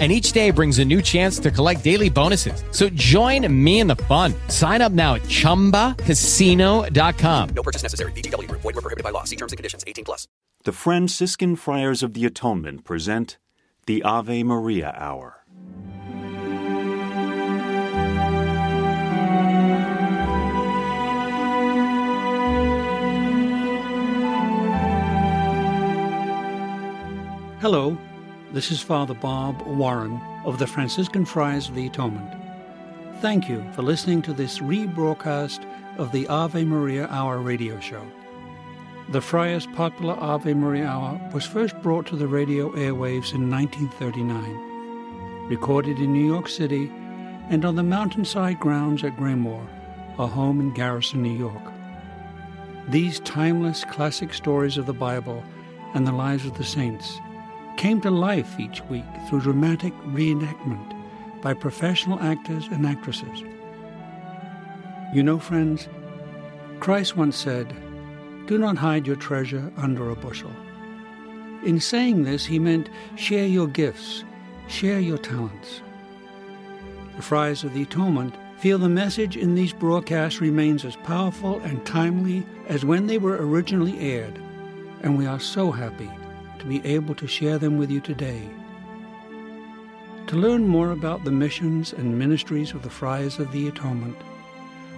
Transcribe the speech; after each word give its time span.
and 0.00 0.10
each 0.10 0.32
day 0.32 0.50
brings 0.50 0.80
a 0.80 0.84
new 0.84 1.00
chance 1.00 1.38
to 1.38 1.52
collect 1.52 1.84
daily 1.84 2.10
bonuses. 2.10 2.64
So 2.72 2.88
join 2.88 3.46
me 3.64 3.78
in 3.78 3.86
the 3.86 3.94
fun. 3.96 4.34
Sign 4.48 4.82
up 4.82 4.90
now 4.90 5.14
at 5.14 5.22
ChumbaCasino.com. 5.22 7.48
No 7.54 7.62
purchase 7.62 7.84
necessary. 7.84 8.10
VGW. 8.12 8.50
Void 8.50 8.64
were 8.64 8.72
prohibited 8.72 9.04
by 9.04 9.10
law. 9.10 9.22
See 9.22 9.36
terms 9.36 9.52
and 9.52 9.56
conditions. 9.56 9.84
18 9.86 10.04
plus. 10.04 10.26
The 10.64 10.72
Franciscan 10.72 11.54
Friars 11.56 12.02
of 12.02 12.14
the 12.14 12.26
Atonement 12.26 12.84
present 12.84 13.38
the 13.86 14.02
Ave 14.02 14.42
Maria 14.42 14.92
Hour. 14.96 15.44
Hello, 27.60 27.96
this 28.54 28.70
is 28.70 28.80
Father 28.80 29.14
Bob 29.14 29.62
Warren 29.62 30.20
of 30.44 30.60
the 30.60 30.66
Franciscan 30.68 31.24
Friars 31.24 31.68
of 31.68 31.74
the 31.74 31.88
Atonement. 31.88 32.40
Thank 33.20 33.48
you 33.48 33.64
for 33.72 33.82
listening 33.82 34.22
to 34.22 34.32
this 34.32 34.60
rebroadcast 34.60 35.66
of 35.98 36.12
the 36.12 36.28
Ave 36.28 36.64
Maria 36.64 37.08
Hour 37.08 37.38
radio 37.38 37.80
show. 37.80 38.06
The 39.08 39.20
Friars' 39.20 39.66
popular 39.66 40.14
Ave 40.20 40.54
Maria 40.54 40.86
Hour 40.86 41.20
was 41.32 41.44
first 41.44 41.76
brought 41.82 42.06
to 42.06 42.16
the 42.16 42.28
radio 42.28 42.70
airwaves 42.74 43.34
in 43.34 43.50
1939, 43.50 45.48
recorded 45.48 45.98
in 45.98 46.12
New 46.12 46.24
York 46.24 46.48
City 46.48 46.92
and 47.48 47.64
on 47.64 47.74
the 47.74 47.82
mountainside 47.82 48.60
grounds 48.60 49.02
at 49.02 49.16
Graymoor, 49.16 49.66
a 50.16 50.28
home 50.28 50.60
in 50.60 50.72
Garrison, 50.72 51.24
New 51.24 51.36
York. 51.36 51.72
These 52.88 53.18
timeless 53.20 53.84
classic 53.84 54.32
stories 54.32 54.78
of 54.78 54.86
the 54.86 54.92
Bible 54.92 55.42
and 55.94 56.06
the 56.06 56.12
lives 56.12 56.46
of 56.46 56.56
the 56.56 56.62
saints 56.62 57.18
came 57.76 58.00
to 58.00 58.10
life 58.10 58.58
each 58.58 58.82
week 58.84 59.04
through 59.28 59.40
dramatic 59.40 59.92
reenactment 60.06 60.94
by 61.42 61.54
professional 61.54 62.20
actors 62.20 62.66
and 62.68 62.86
actresses. 62.86 63.42
You 65.12 65.22
know, 65.22 65.38
friends, 65.38 65.88
Christ 66.80 67.16
once 67.16 67.36
said, 67.36 67.74
Do 68.46 68.58
not 68.58 68.78
hide 68.78 69.06
your 69.06 69.16
treasure 69.16 69.72
under 69.76 70.10
a 70.10 70.16
bushel. 70.16 70.52
In 71.64 71.80
saying 71.80 72.24
this, 72.24 72.44
he 72.46 72.58
meant 72.58 72.90
share 73.16 73.46
your 73.46 73.68
gifts, 73.68 74.24
share 74.68 75.00
your 75.00 75.18
talents. 75.18 75.82
The 77.16 77.22
Friars 77.22 77.64
of 77.64 77.74
the 77.74 77.82
Atonement 77.82 78.34
feel 78.58 78.78
the 78.78 78.88
message 78.88 79.36
in 79.36 79.54
these 79.54 79.72
broadcasts 79.72 80.40
remains 80.40 80.84
as 80.84 80.96
powerful 80.96 81.60
and 81.60 81.84
timely 81.86 82.46
as 82.66 82.84
when 82.84 83.06
they 83.06 83.18
were 83.18 83.36
originally 83.46 83.98
aired, 83.98 84.38
and 85.02 85.16
we 85.18 85.26
are 85.26 85.40
so 85.40 85.70
happy 85.70 86.10
to 86.64 86.68
be 86.68 86.84
able 86.88 87.14
to 87.14 87.26
share 87.26 87.58
them 87.58 87.76
with 87.76 87.90
you 87.90 88.00
today. 88.00 88.48
To 90.28 90.36
learn 90.36 90.66
more 90.66 90.92
about 90.92 91.24
the 91.24 91.30
missions 91.30 91.92
and 91.92 92.18
ministries 92.18 92.72
of 92.72 92.82
the 92.82 92.88
Friars 92.88 93.38
of 93.38 93.52
the 93.52 93.68
Atonement, 93.68 94.16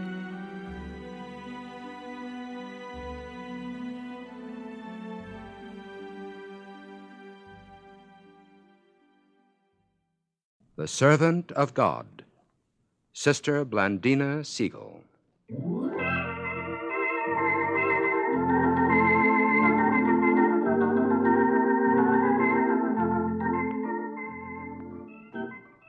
The 10.85 10.89
Servant 10.89 11.51
of 11.53 11.73
God, 11.73 12.25
Sister 13.15 13.65
Blandina 13.65 14.45
Segale. 14.45 15.01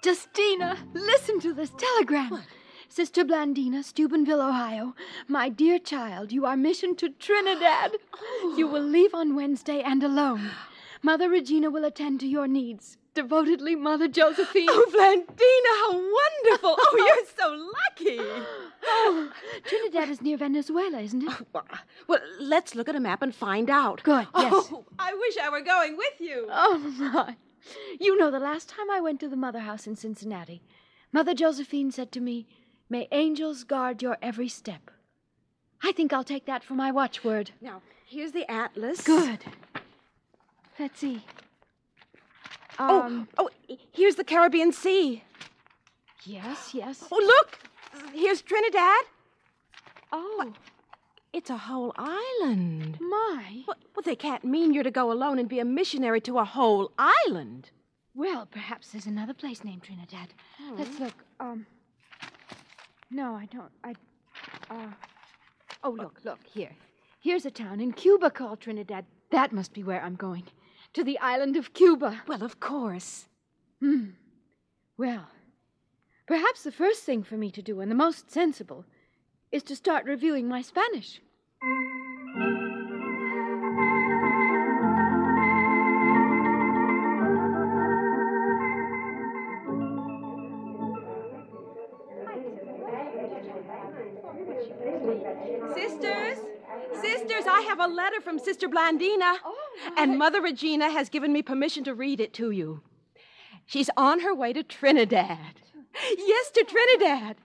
Justina, 0.02 0.78
listen 0.94 1.42
to 1.42 1.54
this 1.54 1.72
telegram. 1.78 2.44
Sister 2.88 3.26
Blandina, 3.26 3.84
Steubenville, 3.84 4.42
Ohio. 4.42 4.96
My 5.28 5.50
dear 5.50 5.78
child, 5.78 6.32
you 6.32 6.46
are 6.46 6.56
missioned 6.56 6.98
to 7.00 7.10
Trinidad. 7.10 7.98
Oh. 8.18 8.56
You 8.58 8.68
will 8.68 8.82
leave 8.82 9.14
on 9.14 9.36
Wednesday 9.36 9.82
and 9.82 10.02
alone. 10.02 10.52
Mother 11.04 11.28
Regina 11.28 11.70
will 11.70 11.84
attend 11.84 12.22
to 12.22 12.28
your 12.28 12.48
needs. 12.48 12.98
Devotedly, 13.16 13.76
Mother 13.76 14.10
Josephine. 14.10 14.68
Oh, 14.70 14.86
Blandina, 14.92 15.74
how 15.82 15.94
wonderful! 15.94 16.76
Oh, 16.88 16.96
you're 16.98 17.26
so 17.38 17.72
lucky. 17.90 18.20
Oh, 18.84 19.32
Trinidad 19.64 20.10
is 20.10 20.22
near 20.22 20.38
Venezuela, 20.38 21.00
isn't 21.00 21.24
it? 21.24 21.32
Well, 21.54 21.66
well, 22.08 22.20
let's 22.40 22.76
look 22.76 22.90
at 22.90 22.96
a 22.96 23.00
map 23.00 23.22
and 23.22 23.34
find 23.34 23.70
out. 23.70 24.04
Good, 24.04 24.28
yes. 24.38 24.54
Oh, 24.54 24.86
I 25.00 25.14
wish 25.14 25.38
I 25.38 25.50
were 25.50 25.62
going 25.62 25.96
with 25.98 26.20
you. 26.20 26.48
Oh, 26.52 26.78
my. 27.00 27.36
You 28.00 28.18
know, 28.18 28.30
the 28.30 28.40
last 28.40 28.70
time 28.70 28.92
I 28.92 29.00
went 29.00 29.20
to 29.22 29.30
the 29.30 29.38
Mother 29.38 29.60
House 29.60 29.88
in 29.88 29.96
Cincinnati, 29.96 30.62
Mother 31.12 31.34
Josephine 31.34 31.92
said 31.92 32.12
to 32.12 32.20
me, 32.20 32.46
May 32.90 33.08
angels 33.12 33.64
guard 33.64 34.02
your 34.02 34.18
every 34.22 34.50
step. 34.50 34.92
I 35.82 35.92
think 35.94 36.12
I'll 36.12 36.24
take 36.24 36.46
that 36.46 36.64
for 36.64 36.74
my 36.74 36.92
watchword. 36.92 37.52
Now, 37.62 37.82
here's 38.06 38.34
the 38.34 38.50
atlas. 38.52 39.02
Good. 39.02 39.46
Let's 40.78 41.00
see. 41.00 41.24
Um, 42.78 43.28
oh, 43.38 43.50
oh, 43.70 43.76
here's 43.92 44.16
the 44.16 44.24
Caribbean 44.24 44.72
Sea. 44.72 45.24
yes, 46.26 46.72
yes. 46.74 47.04
Oh, 47.12 47.16
look! 47.18 47.60
Here's 48.14 48.42
Trinidad. 48.42 49.04
Oh, 50.12 50.54
It's 51.34 51.50
a 51.50 51.58
whole 51.58 51.94
island. 51.98 52.98
my. 53.00 53.64
Well, 53.68 53.78
well, 53.96 54.04
they 54.04 54.16
can't 54.16 54.44
mean 54.44 54.74
you're 54.74 54.84
to 54.84 54.92
go 54.92 55.12
alone 55.12 55.40
and 55.40 55.48
be 55.50 55.60
a 55.60 55.66
missionary 55.66 56.22
to 56.22 56.38
a 56.40 56.46
whole 56.46 56.92
island. 56.98 57.72
Well, 58.14 58.46
perhaps 58.50 58.90
there's 58.92 59.06
another 59.06 59.34
place 59.34 59.64
named 59.64 59.84
Trinidad. 59.84 60.34
Let's 60.78 61.00
look. 61.00 61.14
Um. 61.40 61.66
No, 63.12 63.36
I 63.36 63.46
don't. 63.46 63.72
I. 63.84 63.94
Uh. 64.70 64.92
Oh, 65.84 65.92
look, 65.92 66.20
look 66.24 66.40
here. 66.46 66.72
Here's 67.22 67.46
a 67.46 67.52
town 67.52 67.80
in 67.82 67.92
Cuba 67.94 68.30
called 68.30 68.60
Trinidad. 68.62 69.06
That 69.32 69.52
must 69.52 69.74
be 69.74 69.84
where 69.84 70.02
I'm 70.02 70.16
going. 70.16 70.44
To 70.96 71.04
the 71.04 71.20
island 71.20 71.58
of 71.58 71.74
Cuba. 71.74 72.22
Well, 72.26 72.42
of 72.42 72.62
course. 72.62 73.28
Hmm. 73.82 74.12
Well, 74.98 75.28
perhaps 76.26 76.64
the 76.64 76.72
first 76.72 77.04
thing 77.04 77.22
for 77.22 77.36
me 77.36 77.52
to 77.52 77.62
do, 77.62 77.82
and 77.82 77.92
the 77.92 77.96
most 77.96 78.32
sensible, 78.32 78.86
is 79.52 79.62
to 79.64 79.76
start 79.76 80.06
reviewing 80.06 80.48
my 80.48 80.62
Spanish. 80.62 81.20
A 97.86 97.88
letter 97.88 98.20
from 98.20 98.40
Sister 98.40 98.68
Blandina. 98.68 99.36
and 99.98 100.18
Mother 100.18 100.42
Regina 100.42 100.90
has 100.90 101.08
given 101.10 101.32
me 101.32 101.44
permission 101.44 101.84
to 101.84 101.94
read 101.94 102.20
it 102.20 102.34
to 102.34 102.50
you. 102.50 102.82
She's 103.68 103.90
on 103.96 104.22
her 104.22 104.34
way 104.34 104.54
to 104.54 104.64
Trinidad. 104.64 105.62
Yes, 106.18 106.52
to 106.52 106.64
Trinidad. 106.64 107.38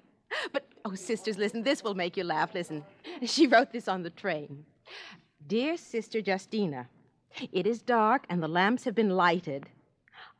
But, 0.53 0.67
oh, 0.85 0.95
sisters, 0.95 1.39
listen, 1.39 1.63
this 1.63 1.85
will 1.85 1.95
make 1.95 2.17
you 2.17 2.25
laugh. 2.25 2.55
Listen. 2.55 2.85
She 3.25 3.47
wrote 3.47 3.73
this 3.73 3.87
on 3.87 4.03
the 4.03 4.11
train. 4.11 4.65
Dear 5.47 5.77
Sister 5.77 6.19
Justina, 6.19 6.89
it 7.53 7.67
is 7.67 7.83
dark 7.83 8.25
and 8.29 8.43
the 8.43 8.49
lamps 8.49 8.85
have 8.85 8.95
been 8.95 9.11
lighted. 9.11 9.69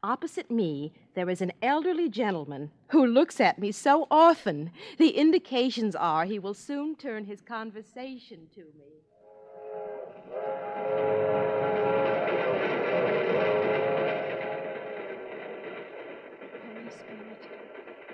Opposite 0.03 0.51
me, 0.51 0.93
there 1.15 1.29
is 1.29 1.41
an 1.41 1.53
elderly 1.63 2.09
gentleman 2.09 2.71
who 2.89 3.05
looks 3.07 3.41
at 3.41 3.59
me 3.59 3.71
so 3.71 4.07
often, 4.11 4.71
the 4.99 5.11
indications 5.11 5.95
are 5.95 6.25
he 6.25 6.39
will 6.39 6.55
soon 6.55 6.97
turn 6.97 7.27
his 7.27 7.41
conversation 7.41 8.49
to 8.55 8.61
me. 8.79 9.10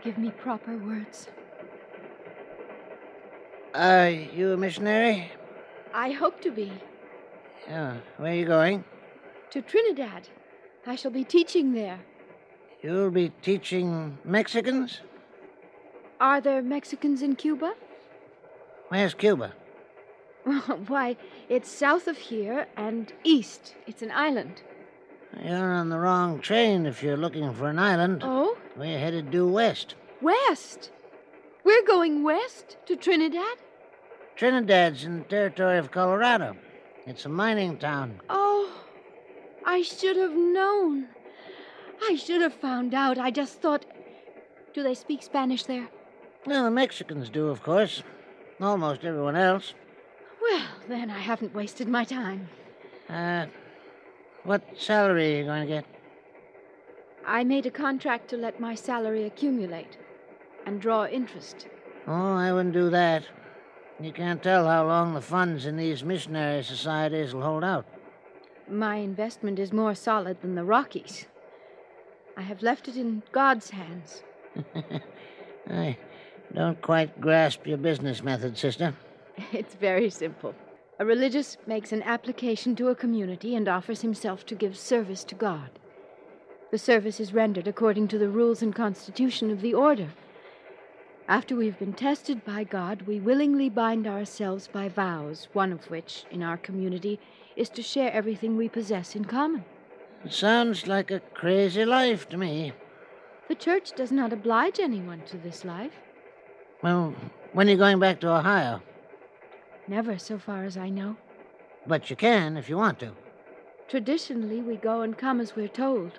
Give 0.06 0.18
me 0.18 0.30
proper 0.30 0.76
words. 0.76 1.26
Are 3.74 4.08
you 4.08 4.52
a 4.52 4.56
missionary? 4.56 5.32
I 5.92 6.12
hope 6.12 6.40
to 6.42 6.52
be. 6.52 6.70
Yeah. 7.66 7.96
where 8.16 8.30
are 8.30 8.34
you 8.36 8.46
going? 8.46 8.84
To 9.50 9.60
Trinidad. 9.60 10.28
I 10.86 10.94
shall 10.94 11.10
be 11.10 11.24
teaching 11.24 11.72
there. 11.72 11.98
You'll 12.82 13.10
be 13.10 13.30
teaching 13.42 14.16
Mexicans? 14.24 15.00
Are 16.20 16.40
there 16.40 16.62
Mexicans 16.62 17.20
in 17.20 17.34
Cuba? 17.34 17.74
Where's 18.90 19.12
Cuba? 19.12 19.54
Why, 20.86 21.16
it's 21.48 21.68
south 21.68 22.06
of 22.06 22.16
here 22.16 22.68
and 22.76 23.12
east. 23.24 23.74
It's 23.88 24.02
an 24.02 24.12
island. 24.12 24.62
You're 25.44 25.72
on 25.72 25.88
the 25.88 25.98
wrong 25.98 26.38
train 26.38 26.86
if 26.86 27.02
you're 27.02 27.16
looking 27.16 27.52
for 27.52 27.68
an 27.68 27.80
island. 27.80 28.22
Oh? 28.24 28.56
We're 28.76 28.98
headed 28.98 29.30
due 29.30 29.48
west. 29.48 29.94
West? 30.20 30.90
We're 31.64 31.86
going 31.86 32.22
west 32.22 32.76
to 32.86 32.96
Trinidad? 32.96 33.56
Trinidad's 34.36 35.04
in 35.04 35.18
the 35.20 35.24
territory 35.24 35.78
of 35.78 35.90
Colorado. 35.90 36.56
It's 37.06 37.24
a 37.24 37.28
mining 37.28 37.78
town. 37.78 38.20
Oh, 38.28 38.70
I 39.64 39.82
should 39.82 40.16
have 40.16 40.34
known. 40.34 41.06
I 42.08 42.16
should 42.16 42.42
have 42.42 42.54
found 42.54 42.92
out. 42.94 43.18
I 43.18 43.30
just 43.30 43.62
thought. 43.62 43.86
Do 44.74 44.82
they 44.82 44.94
speak 44.94 45.22
Spanish 45.22 45.64
there? 45.64 45.88
Well, 46.44 46.64
the 46.64 46.70
Mexicans 46.70 47.30
do, 47.30 47.48
of 47.48 47.62
course. 47.62 48.02
Almost 48.60 49.04
everyone 49.04 49.36
else. 49.36 49.72
Well, 50.42 50.66
then 50.88 51.10
I 51.10 51.18
haven't 51.18 51.54
wasted 51.54 51.88
my 51.88 52.04
time. 52.04 52.48
Uh, 53.08 53.46
what 54.44 54.62
salary 54.76 55.34
are 55.34 55.38
you 55.38 55.44
going 55.44 55.62
to 55.62 55.66
get? 55.66 55.84
I 57.26 57.42
made 57.42 57.66
a 57.66 57.70
contract 57.72 58.28
to 58.30 58.36
let 58.36 58.60
my 58.60 58.76
salary 58.76 59.24
accumulate 59.24 59.98
and 60.64 60.80
draw 60.80 61.06
interest. 61.06 61.66
Oh, 62.06 62.34
I 62.36 62.52
wouldn't 62.52 62.72
do 62.72 62.88
that. 62.90 63.24
You 64.00 64.12
can't 64.12 64.42
tell 64.42 64.68
how 64.68 64.86
long 64.86 65.12
the 65.12 65.20
funds 65.20 65.66
in 65.66 65.76
these 65.76 66.04
missionary 66.04 66.62
societies 66.62 67.34
will 67.34 67.42
hold 67.42 67.64
out. 67.64 67.84
My 68.68 68.96
investment 68.96 69.58
is 69.58 69.72
more 69.72 69.94
solid 69.94 70.40
than 70.40 70.54
the 70.54 70.64
Rockies. 70.64 71.26
I 72.36 72.42
have 72.42 72.62
left 72.62 72.86
it 72.86 72.96
in 72.96 73.22
God's 73.32 73.70
hands. 73.70 74.22
I 75.70 75.96
don't 76.54 76.80
quite 76.80 77.20
grasp 77.20 77.66
your 77.66 77.78
business 77.78 78.22
method, 78.22 78.56
sister. 78.56 78.94
It's 79.52 79.74
very 79.74 80.10
simple. 80.10 80.54
A 80.98 81.04
religious 81.04 81.58
makes 81.66 81.92
an 81.92 82.02
application 82.02 82.74
to 82.76 82.88
a 82.88 82.94
community 82.94 83.54
and 83.54 83.68
offers 83.68 84.00
himself 84.00 84.46
to 84.46 84.54
give 84.54 84.78
service 84.78 85.24
to 85.24 85.34
God. 85.34 85.70
The 86.76 86.82
service 86.82 87.20
is 87.20 87.32
rendered 87.32 87.66
according 87.66 88.08
to 88.08 88.18
the 88.18 88.28
rules 88.28 88.60
and 88.60 88.74
constitution 88.74 89.50
of 89.50 89.62
the 89.62 89.72
order. 89.72 90.08
After 91.26 91.56
we've 91.56 91.78
been 91.78 91.94
tested 91.94 92.44
by 92.44 92.64
God, 92.64 93.00
we 93.06 93.18
willingly 93.18 93.70
bind 93.70 94.06
ourselves 94.06 94.68
by 94.68 94.90
vows, 94.90 95.48
one 95.54 95.72
of 95.72 95.90
which, 95.90 96.26
in 96.30 96.42
our 96.42 96.58
community, 96.58 97.18
is 97.56 97.70
to 97.70 97.82
share 97.82 98.12
everything 98.12 98.58
we 98.58 98.68
possess 98.68 99.16
in 99.16 99.24
common. 99.24 99.64
It 100.22 100.34
sounds 100.34 100.86
like 100.86 101.10
a 101.10 101.20
crazy 101.20 101.86
life 101.86 102.28
to 102.28 102.36
me. 102.36 102.74
The 103.48 103.54
church 103.54 103.92
does 103.92 104.12
not 104.12 104.34
oblige 104.34 104.78
anyone 104.78 105.22
to 105.28 105.38
this 105.38 105.64
life. 105.64 105.94
Well, 106.82 107.14
when 107.54 107.68
are 107.68 107.70
you 107.70 107.78
going 107.78 108.00
back 108.00 108.20
to 108.20 108.36
Ohio? 108.36 108.82
Never, 109.88 110.18
so 110.18 110.38
far 110.38 110.64
as 110.64 110.76
I 110.76 110.90
know. 110.90 111.16
But 111.86 112.10
you 112.10 112.16
can 112.16 112.58
if 112.58 112.68
you 112.68 112.76
want 112.76 112.98
to. 112.98 113.12
Traditionally, 113.88 114.60
we 114.60 114.76
go 114.76 115.00
and 115.00 115.16
come 115.16 115.40
as 115.40 115.56
we're 115.56 115.68
told. 115.68 116.18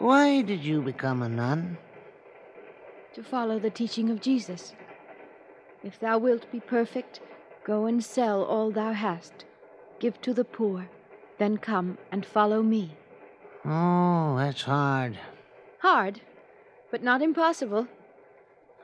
Why 0.00 0.40
did 0.40 0.64
you 0.64 0.80
become 0.80 1.20
a 1.20 1.28
nun? 1.28 1.76
To 3.12 3.22
follow 3.22 3.58
the 3.58 3.68
teaching 3.68 4.08
of 4.08 4.22
Jesus. 4.22 4.72
If 5.84 6.00
thou 6.00 6.16
wilt 6.16 6.50
be 6.50 6.58
perfect, 6.58 7.20
go 7.64 7.84
and 7.84 8.02
sell 8.02 8.42
all 8.42 8.70
thou 8.70 8.92
hast, 8.92 9.44
give 9.98 10.18
to 10.22 10.32
the 10.32 10.44
poor, 10.44 10.88
then 11.38 11.58
come 11.58 11.98
and 12.10 12.24
follow 12.24 12.62
me. 12.62 12.96
Oh, 13.66 14.36
that's 14.38 14.62
hard. 14.62 15.18
Hard, 15.80 16.22
but 16.90 17.02
not 17.02 17.20
impossible. 17.20 17.86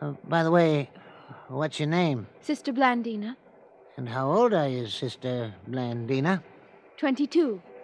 Uh, 0.02 0.12
by 0.28 0.42
the 0.42 0.50
way, 0.50 0.90
what's 1.48 1.80
your 1.80 1.88
name? 1.88 2.26
Sister 2.42 2.74
Blandina, 2.74 3.36
And 3.96 4.10
how 4.10 4.30
old 4.30 4.52
are 4.52 4.68
you, 4.68 4.86
Sister 4.86 5.54
Blandina? 5.66 6.42
22. 6.98 7.62
Sheriff, 7.62 7.75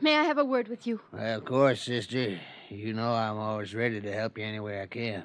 may 0.00 0.16
I 0.16 0.24
have 0.24 0.38
a 0.38 0.44
word 0.44 0.68
with 0.68 0.86
you? 0.86 1.00
Well, 1.12 1.38
of 1.38 1.44
course, 1.44 1.82
sister. 1.82 2.38
You 2.68 2.92
know 2.92 3.12
I'm 3.12 3.36
always 3.36 3.74
ready 3.74 4.00
to 4.00 4.12
help 4.12 4.38
you 4.38 4.44
any 4.44 4.60
way 4.60 4.80
I 4.80 4.86
can. 4.86 5.24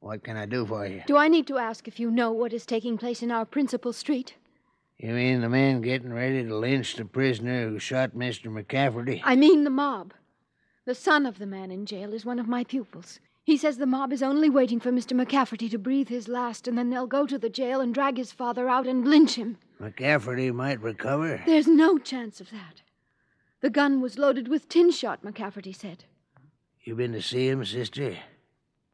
What 0.00 0.24
can 0.24 0.36
I 0.36 0.46
do 0.46 0.66
for 0.66 0.86
you? 0.86 1.02
Do 1.06 1.16
I 1.16 1.28
need 1.28 1.46
to 1.48 1.58
ask 1.58 1.86
if 1.86 2.00
you 2.00 2.10
know 2.10 2.32
what 2.32 2.52
is 2.52 2.66
taking 2.66 2.96
place 2.98 3.22
in 3.22 3.30
our 3.30 3.44
principal 3.44 3.92
street? 3.92 4.34
You 4.98 5.12
mean 5.12 5.40
the 5.40 5.48
man 5.48 5.80
getting 5.80 6.12
ready 6.12 6.44
to 6.44 6.54
lynch 6.54 6.96
the 6.96 7.04
prisoner 7.04 7.68
who 7.68 7.78
shot 7.78 8.12
Mr. 8.14 8.52
McCafferty? 8.52 9.20
I 9.24 9.36
mean 9.36 9.64
the 9.64 9.70
mob. 9.70 10.12
The 10.84 10.94
son 10.94 11.24
of 11.24 11.38
the 11.38 11.46
man 11.46 11.70
in 11.70 11.86
jail 11.86 12.12
is 12.12 12.24
one 12.24 12.38
of 12.38 12.48
my 12.48 12.64
pupils. 12.64 13.20
He 13.44 13.56
says 13.56 13.78
the 13.78 13.86
mob 13.86 14.12
is 14.12 14.22
only 14.22 14.50
waiting 14.50 14.80
for 14.80 14.92
Mr. 14.92 15.18
McCafferty 15.18 15.70
to 15.70 15.78
breathe 15.78 16.08
his 16.08 16.28
last, 16.28 16.68
and 16.68 16.76
then 16.76 16.90
they'll 16.90 17.06
go 17.06 17.26
to 17.26 17.38
the 17.38 17.48
jail 17.48 17.80
and 17.80 17.94
drag 17.94 18.16
his 18.16 18.32
father 18.32 18.68
out 18.68 18.86
and 18.86 19.08
lynch 19.08 19.36
him. 19.36 19.56
McCafferty 19.80 20.52
might 20.52 20.80
recover. 20.80 21.42
There's 21.46 21.66
no 21.66 21.98
chance 21.98 22.40
of 22.40 22.50
that. 22.50 22.82
The 23.60 23.70
gun 23.70 24.00
was 24.00 24.18
loaded 24.18 24.48
with 24.48 24.68
tin 24.68 24.90
shot, 24.90 25.22
McCafferty 25.22 25.74
said. 25.74 26.04
You 26.82 26.94
been 26.94 27.12
to 27.12 27.20
see 27.20 27.48
him, 27.48 27.64
sister? 27.64 28.16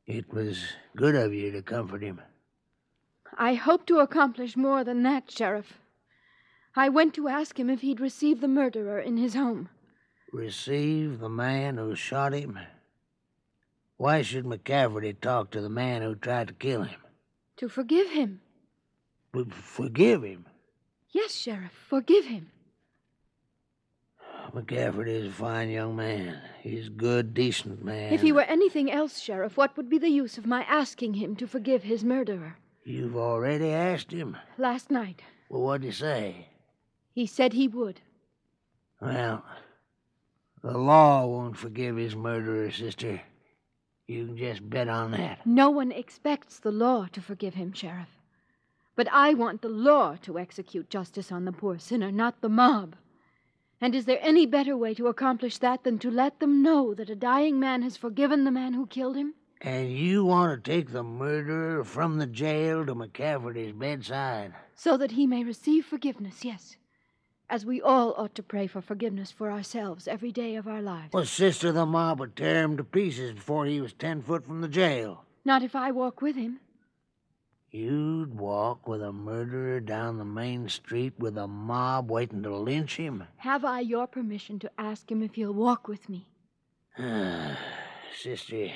It 0.07 0.33
was 0.33 0.65
good 0.97 1.15
of 1.15 1.33
you 1.33 1.53
to 1.53 1.63
comfort 1.63 2.03
him. 2.03 2.21
I 3.39 3.55
hope 3.55 3.87
to 3.87 3.99
accomplish 3.99 4.57
more 4.57 4.83
than 4.83 5.03
that, 5.05 5.31
Sheriff. 5.31 5.79
I 6.75 6.89
went 6.89 7.15
to 7.15 7.29
ask 7.29 7.59
him 7.59 7.71
if 7.71 7.81
he'd 7.81 8.01
receive 8.01 8.41
the 8.41 8.49
murderer 8.49 8.99
in 8.99 9.17
his 9.17 9.35
home. 9.35 9.69
Receive 10.33 11.21
the 11.21 11.29
man 11.29 11.77
who 11.77 11.95
shot 11.95 12.33
him? 12.33 12.59
Why 13.97 14.23
should 14.23 14.45
McCafferty 14.45 15.19
talk 15.21 15.51
to 15.53 15.61
the 15.61 15.71
man 15.71 16.03
who 16.03 16.15
tried 16.15 16.49
to 16.49 16.55
kill 16.55 16.83
him? 16.83 17.01
To 17.59 17.69
forgive 17.69 18.11
him. 18.11 18.41
But 19.33 19.55
forgive 19.55 20.23
him? 20.23 20.47
Yes, 21.11 21.35
Sheriff, 21.35 21.73
forgive 21.89 22.27
him. 22.27 22.51
McCafferty 24.57 25.09
is 25.09 25.27
a 25.27 25.33
fine 25.33 25.69
young 25.69 25.97
man. 25.97 26.41
He's 26.63 26.87
a 26.87 26.91
good, 26.91 27.35
decent 27.35 27.85
man. 27.85 28.11
If 28.15 28.23
he 28.23 28.33
were 28.33 28.41
anything 28.41 28.91
else, 28.91 29.21
Sheriff, 29.21 29.59
what 29.59 29.77
would 29.77 29.91
be 29.91 29.99
the 29.99 30.09
use 30.09 30.39
of 30.39 30.47
my 30.47 30.63
asking 30.63 31.15
him 31.15 31.37
to 31.37 31.47
forgive 31.47 31.83
his 31.83 32.03
murderer? 32.03 32.57
You've 32.83 33.17
already 33.19 33.69
asked 33.69 34.13
him? 34.13 34.35
Last 34.57 34.91
night, 34.91 35.21
Well, 35.51 35.61
what'd 35.61 35.85
he 35.85 35.91
say? 35.91 36.49
he 37.13 37.27
said 37.27 37.53
he 37.53 37.69
would. 37.69 38.01
Well, 38.99 39.45
the 40.63 40.79
law 40.79 41.27
won't 41.27 41.59
forgive 41.59 41.97
his 41.97 42.17
murderer, 42.17 42.71
sister. 42.71 43.21
You 44.07 44.25
can 44.25 44.39
just 44.39 44.71
bet 44.71 44.89
on 44.89 45.11
that. 45.11 45.47
No 45.47 45.69
one 45.69 45.93
expects 45.93 46.59
the 46.61 46.73
law 46.73 47.09
to 47.13 47.21
forgive 47.21 47.55
him, 47.55 47.75
Sheriff. 47.75 48.09
But 48.95 49.09
I 49.13 49.35
want 49.35 49.61
the 49.61 49.69
law 49.69 50.17
to 50.23 50.39
execute 50.39 50.89
justice 50.89 51.31
on 51.31 51.45
the 51.45 51.53
poor 51.53 51.79
sinner, 51.79 52.11
not 52.11 52.41
the 52.41 52.49
mob. 52.49 52.97
And 53.81 53.95
is 53.95 54.07
there 54.07 54.19
any 54.23 54.47
better 54.47 54.77
way 54.77 54.95
to 54.95 55.09
accomplish 55.09 55.59
that 55.59 55.85
than 55.85 55.99
to 55.99 56.11
let 56.11 56.41
them 56.41 56.63
know 56.63 56.95
that 56.95 57.11
a 57.11 57.17
dying 57.17 57.61
man 57.61 57.83
has 57.83 57.97
forgiven 57.97 58.45
the 58.45 58.51
man 58.51 58.73
who 58.73 58.87
killed 58.87 59.17
him? 59.17 59.35
And 59.61 59.93
you 59.93 60.25
want 60.25 60.65
to 60.65 60.71
take 60.71 60.93
the 60.93 61.03
murderer 61.03 61.85
from 61.85 62.19
the 62.19 62.27
jail 62.27 62.87
to 62.87 62.95
McCafferty's 62.95 63.73
bedside? 63.73 64.55
So 64.75 64.97
that 64.97 65.13
he 65.13 65.27
may 65.27 65.45
receive 65.45 65.85
forgiveness, 65.85 66.45
yes. 66.45 66.77
As 67.49 67.65
we 67.65 67.81
all 67.81 68.15
ought 68.17 68.35
to 68.35 68.43
pray 68.43 68.67
for 68.67 68.81
forgiveness 68.81 69.31
for 69.31 69.51
ourselves 69.51 70.09
every 70.09 70.33
day 70.33 70.57
of 70.57 70.67
our 70.67 70.83
lives. 70.83 71.13
Well, 71.13 71.25
sister, 71.25 71.71
the 71.71 71.87
mob 71.87 72.19
would 72.21 72.35
tear 72.35 72.63
him 72.63 72.77
to 72.77 72.85
pieces 72.85 73.33
before 73.33 73.67
he 73.67 73.81
was 73.81 73.93
ten 73.93 74.21
foot 74.23 74.45
from 74.45 74.63
the 74.63 74.69
jail. 74.69 75.25
Not 75.45 75.63
if 75.63 75.77
I 75.77 75.91
walk 75.93 76.21
with 76.21 76.37
him. 76.37 76.61
You'd 77.77 78.39
walk 78.39 78.89
with 78.89 79.03
a 79.03 79.13
murderer 79.13 79.81
down 79.81 80.17
the 80.17 80.25
main 80.25 80.67
street 80.71 81.13
with 81.19 81.37
a 81.37 81.47
mob 81.47 82.11
waiting 82.11 82.43
to 82.45 82.57
lynch 82.57 82.97
him? 82.97 83.25
Have 83.37 83.67
I 83.67 83.81
your 83.81 84.07
permission 84.07 84.59
to 84.61 84.71
ask 84.79 85.13
him 85.13 85.23
if 85.23 85.35
he'll 85.35 85.53
walk 85.53 85.87
with 85.87 86.09
me? 86.09 86.27
Sister, 88.19 88.69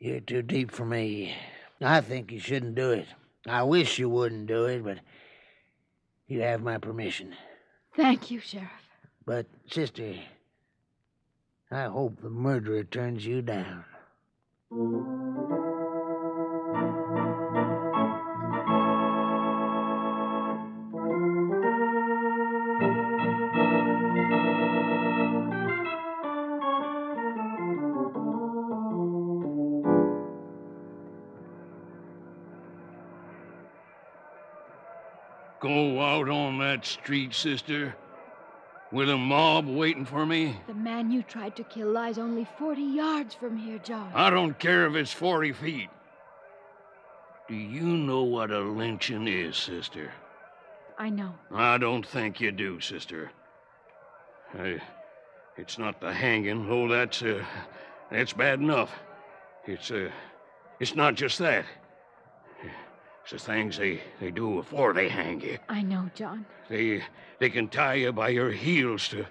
you're 0.00 0.18
too 0.18 0.42
deep 0.42 0.72
for 0.72 0.84
me. 0.84 1.36
I 1.80 2.00
think 2.00 2.32
you 2.32 2.40
shouldn't 2.40 2.74
do 2.74 2.90
it. 2.90 3.06
I 3.46 3.62
wish 3.62 4.00
you 4.00 4.08
wouldn't 4.08 4.48
do 4.48 4.64
it, 4.64 4.82
but 4.82 4.98
you 6.26 6.40
have 6.40 6.62
my 6.64 6.78
permission. 6.78 7.36
Thank 7.94 8.32
you, 8.32 8.40
Sheriff. 8.40 8.68
But, 9.24 9.46
sister, 9.70 10.16
I 11.70 11.84
hope 11.84 12.20
the 12.20 12.30
murderer 12.30 12.82
turns 12.82 13.24
you 13.24 13.42
down. 13.42 13.84
Go 35.60 36.00
out 36.00 36.28
on 36.28 36.58
that 36.58 36.84
street, 36.84 37.34
sister, 37.34 37.94
with 38.90 39.08
a 39.08 39.16
mob 39.16 39.68
waiting 39.68 40.04
for 40.04 40.26
me? 40.26 40.58
The 40.66 40.74
man 40.74 41.10
you 41.10 41.22
tried 41.22 41.54
to 41.56 41.64
kill 41.64 41.92
lies 41.92 42.18
only 42.18 42.46
40 42.58 42.82
yards 42.82 43.34
from 43.34 43.56
here, 43.56 43.78
John. 43.78 44.10
I 44.14 44.30
don't 44.30 44.58
care 44.58 44.86
if 44.86 44.94
it's 44.94 45.12
40 45.12 45.52
feet. 45.52 45.90
Do 47.48 47.54
you 47.54 47.82
know 47.82 48.22
what 48.22 48.50
a 48.50 48.60
lynching 48.60 49.28
is, 49.28 49.56
sister? 49.56 50.12
I 50.98 51.10
know. 51.10 51.34
I 51.52 51.78
don't 51.78 52.06
think 52.06 52.40
you 52.40 52.52
do, 52.52 52.80
sister. 52.80 53.30
I, 54.58 54.80
it's 55.56 55.78
not 55.78 56.00
the 56.00 56.12
hanging. 56.12 56.68
Oh, 56.70 56.88
that's 56.88 57.22
uh, 57.22 57.44
that's 58.10 58.32
bad 58.32 58.60
enough. 58.60 58.90
It's 59.66 59.90
uh, 59.90 60.10
it's 60.78 60.94
not 60.94 61.14
just 61.14 61.38
that. 61.38 61.64
It's 63.22 63.32
the 63.32 63.38
things 63.38 63.76
they, 63.76 64.00
they 64.20 64.30
do 64.30 64.56
before 64.56 64.92
they 64.92 65.08
hang 65.08 65.40
you. 65.40 65.58
I 65.68 65.82
know, 65.82 66.10
John. 66.14 66.44
They 66.68 67.02
they 67.38 67.50
can 67.50 67.68
tie 67.68 67.94
you 67.94 68.12
by 68.12 68.28
your 68.30 68.50
heels 68.50 69.08
to 69.08 69.26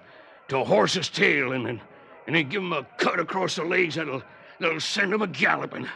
to 0.48 0.58
a 0.58 0.64
horse's 0.64 1.08
tail 1.08 1.52
and 1.52 1.66
then 1.66 1.80
and 2.26 2.36
then 2.36 2.48
give 2.48 2.62
'em 2.62 2.72
a 2.72 2.84
cut 2.98 3.18
across 3.20 3.56
the 3.56 3.64
legs 3.64 3.96
that'll 3.96 4.22
that'll 4.58 4.80
send 4.80 5.12
'em 5.12 5.22
a 5.22 5.26
galloping. 5.26 5.86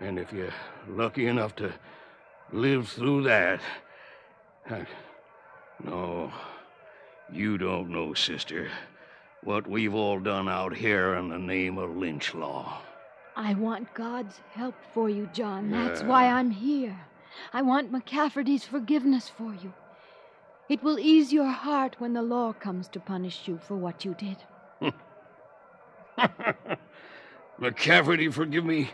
And 0.00 0.18
if 0.18 0.32
you're 0.32 0.52
lucky 0.88 1.26
enough 1.26 1.56
to 1.56 1.72
live 2.52 2.88
through 2.88 3.22
that, 3.24 3.60
I- 4.70 4.86
no, 5.82 6.32
you 7.32 7.56
don't 7.58 7.90
know, 7.90 8.14
sister, 8.14 8.70
what 9.42 9.66
we've 9.66 9.94
all 9.94 10.20
done 10.20 10.48
out 10.48 10.74
here 10.76 11.14
in 11.14 11.28
the 11.28 11.38
name 11.38 11.78
of 11.78 11.96
lynch 11.96 12.34
law. 12.34 12.82
I 13.36 13.52
want 13.54 13.92
God's 13.94 14.40
help 14.52 14.74
for 14.94 15.10
you, 15.10 15.28
John. 15.32 15.70
That's 15.70 16.00
Yeah. 16.00 16.08
why 16.08 16.26
I'm 16.28 16.50
here. 16.50 16.98
I 17.52 17.60
want 17.62 17.92
McCafferty's 17.92 18.64
forgiveness 18.64 19.28
for 19.28 19.52
you. 19.54 19.74
It 20.68 20.82
will 20.82 20.98
ease 20.98 21.32
your 21.32 21.50
heart 21.50 22.00
when 22.00 22.14
the 22.14 22.22
law 22.22 22.54
comes 22.54 22.88
to 22.88 22.98
punish 22.98 23.46
you 23.46 23.58
for 23.58 23.76
what 23.76 24.04
you 24.04 24.14
did. 24.14 24.38
McCafferty, 27.60 28.32
forgive 28.32 28.64
me. 28.64 28.90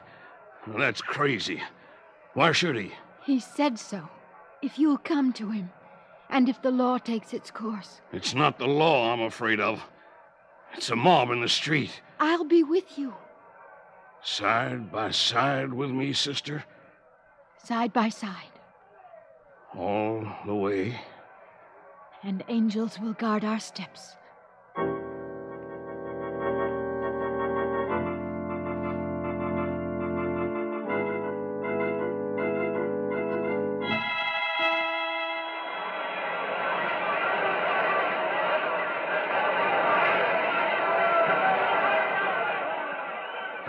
That's 0.66 1.00
crazy. 1.00 1.62
Why 2.34 2.52
should 2.52 2.76
he? 2.76 2.92
He 3.24 3.38
said 3.40 3.78
so. 3.78 4.08
If 4.60 4.78
you'll 4.78 4.98
come 4.98 5.32
to 5.34 5.50
him, 5.50 5.70
and 6.30 6.48
if 6.48 6.60
the 6.62 6.70
law 6.70 6.98
takes 6.98 7.32
its 7.32 7.50
course, 7.50 8.00
It's 8.12 8.34
not 8.34 8.58
the 8.58 8.66
law 8.68 9.12
I'm 9.12 9.20
afraid 9.22 9.60
of. 9.60 9.84
It's 10.74 10.90
a 10.90 10.96
mob 10.96 11.30
in 11.30 11.40
the 11.40 11.48
street. 11.48 12.00
I'll 12.20 12.44
be 12.44 12.62
with 12.62 12.96
you, 12.98 13.14
Side 14.24 14.92
by 14.92 15.10
side 15.10 15.72
with 15.74 15.90
me, 15.90 16.12
sister, 16.12 16.64
side 17.62 17.92
by 17.92 18.08
side, 18.08 18.52
all 19.76 20.24
the 20.46 20.54
way. 20.54 21.00
and 22.22 22.44
angels 22.48 23.00
will 23.00 23.14
guard 23.14 23.44
our 23.44 23.58
steps. 23.58 24.16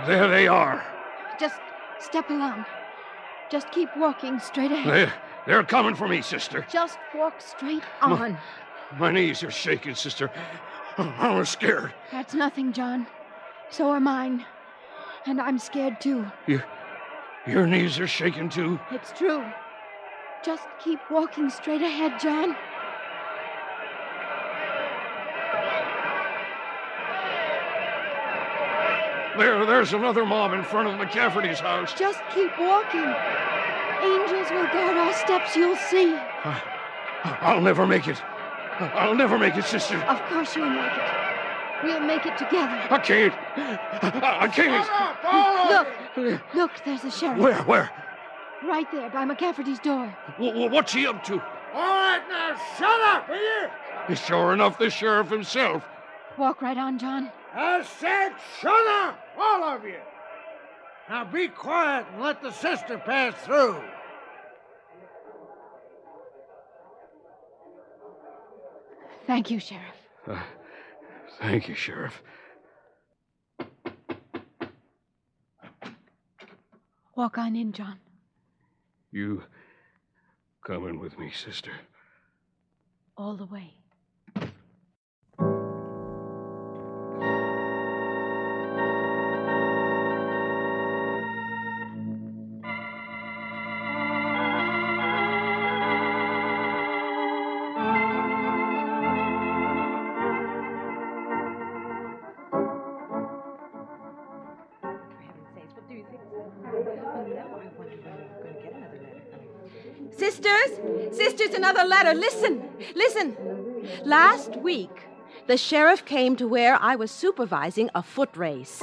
There 0.08 0.28
they 0.28 0.48
are. 0.48 0.86
Just 1.40 1.56
step 2.00 2.30
along. 2.30 2.66
Just 3.50 3.72
keep 3.72 3.90
walking 3.96 4.40
straight 4.40 4.72
ahead. 4.72 4.94
They're, 4.94 5.14
they're 5.46 5.64
coming 5.64 5.96
for 5.96 6.08
me, 6.08 6.22
sister. 6.22 6.66
Just 6.70 6.98
walk 7.16 7.40
straight 7.40 7.84
on. 8.02 8.38
My 8.98 9.12
knees 9.12 9.44
are 9.44 9.52
shaking, 9.52 9.96
sister. 9.96 10.30
I'm 10.98 11.46
scared. 11.46 11.94
That's 12.12 12.34
nothing, 12.34 12.74
John. 12.74 13.08
So 13.70 13.90
are 13.90 14.00
mine. 14.00 14.46
And 15.26 15.40
I'm 15.40 15.58
scared 15.58 16.02
too. 16.02 16.26
Your, 16.48 16.64
your 17.48 17.66
knees 17.66 17.98
are 18.00 18.08
shaking 18.08 18.50
too. 18.50 18.80
It's 18.92 19.12
true. 19.14 19.44
Just 20.44 20.64
keep 20.84 21.00
walking 21.10 21.50
straight 21.50 21.82
ahead, 21.82 22.20
John. 22.20 22.56
There, 29.38 29.66
there's 29.66 29.94
another 29.94 30.26
mob 30.26 30.54
in 30.54 30.64
front 30.64 30.88
of 30.88 30.96
McCafferty's 30.96 31.60
house. 31.60 31.94
Just 31.94 32.20
keep 32.34 32.52
walking. 32.60 33.02
Angels 34.04 34.50
will 34.52 34.68
guard 34.68 34.98
our 34.98 35.14
steps, 35.14 35.56
you'll 35.56 35.76
see. 35.76 36.14
Uh, 36.44 36.60
I'll 37.42 37.62
never 37.62 37.88
make 37.88 38.08
it. 38.08 38.22
I'll 38.80 39.16
never 39.16 39.38
make 39.40 39.56
it, 39.56 39.64
sister. 39.66 39.98
Of 39.98 40.22
course 40.30 40.56
you'll 40.56 40.70
make 40.70 40.92
it. 40.92 41.02
We'll 41.84 42.00
make 42.02 42.26
it 42.26 42.38
together. 42.38 42.80
I 42.90 43.00
can't. 43.00 43.34
I 43.58 44.48
can't. 44.48 44.88
Look, 46.18 46.42
look, 46.54 46.72
there's 46.86 47.02
the 47.02 47.12
sheriff. 47.12 47.40
Where, 47.40 47.62
where? 47.64 47.90
Right 48.64 48.90
there 48.92 49.10
by 49.10 49.26
McCafferty's 49.26 49.80
door. 49.80 50.08
Wh- 50.38 50.54
wh- 50.54 50.72
What's 50.72 50.94
he 50.94 51.06
up 51.08 51.24
to? 51.26 51.34
All 51.34 51.40
right, 51.80 52.22
now 52.30 52.56
shut 52.78 53.02
up, 53.02 53.28
will 53.28 53.36
you? 54.10 54.16
Sure 54.16 54.54
enough, 54.54 54.78
the 54.78 54.90
sheriff 54.90 55.30
himself. 55.30 55.84
Walk 56.38 56.62
right 56.62 56.78
on, 56.78 56.98
John. 57.00 57.32
I 57.54 57.84
said 57.84 58.32
shut 58.62 58.88
up, 59.04 59.20
all 59.38 59.64
of 59.64 59.84
you. 59.84 60.00
Now 61.10 61.26
be 61.26 61.48
quiet 61.48 62.08
and 62.12 62.22
let 62.22 62.42
the 62.42 62.52
sister 62.52 62.98
pass 62.98 63.34
through. 63.44 63.82
Thank 69.28 69.52
you, 69.52 69.60
Sheriff. 69.60 69.96
Uh, 70.28 70.42
thank 71.40 71.68
you, 71.68 71.76
Sheriff. 71.76 72.22
Walk 77.16 77.38
on 77.38 77.56
in, 77.56 77.72
John. 77.72 78.00
You 79.12 79.44
coming 80.66 81.00
with 81.00 81.18
me, 81.20 81.32
sister? 81.32 81.72
All 83.16 83.36
the 83.36 83.46
way. 83.46 83.76
Sisters, 110.34 111.16
sisters, 111.16 111.54
another 111.54 111.84
letter. 111.84 112.16
Listen, 112.16 112.68
listen. 112.96 113.38
Last 114.04 114.56
week, 114.56 114.90
the 115.46 115.58
sheriff 115.58 116.06
came 116.06 116.36
to 116.38 116.48
where 116.48 116.76
I 116.82 116.96
was 116.96 117.12
supervising 117.12 117.92
a 117.94 118.02
foot 118.02 118.36
race. 118.36 118.82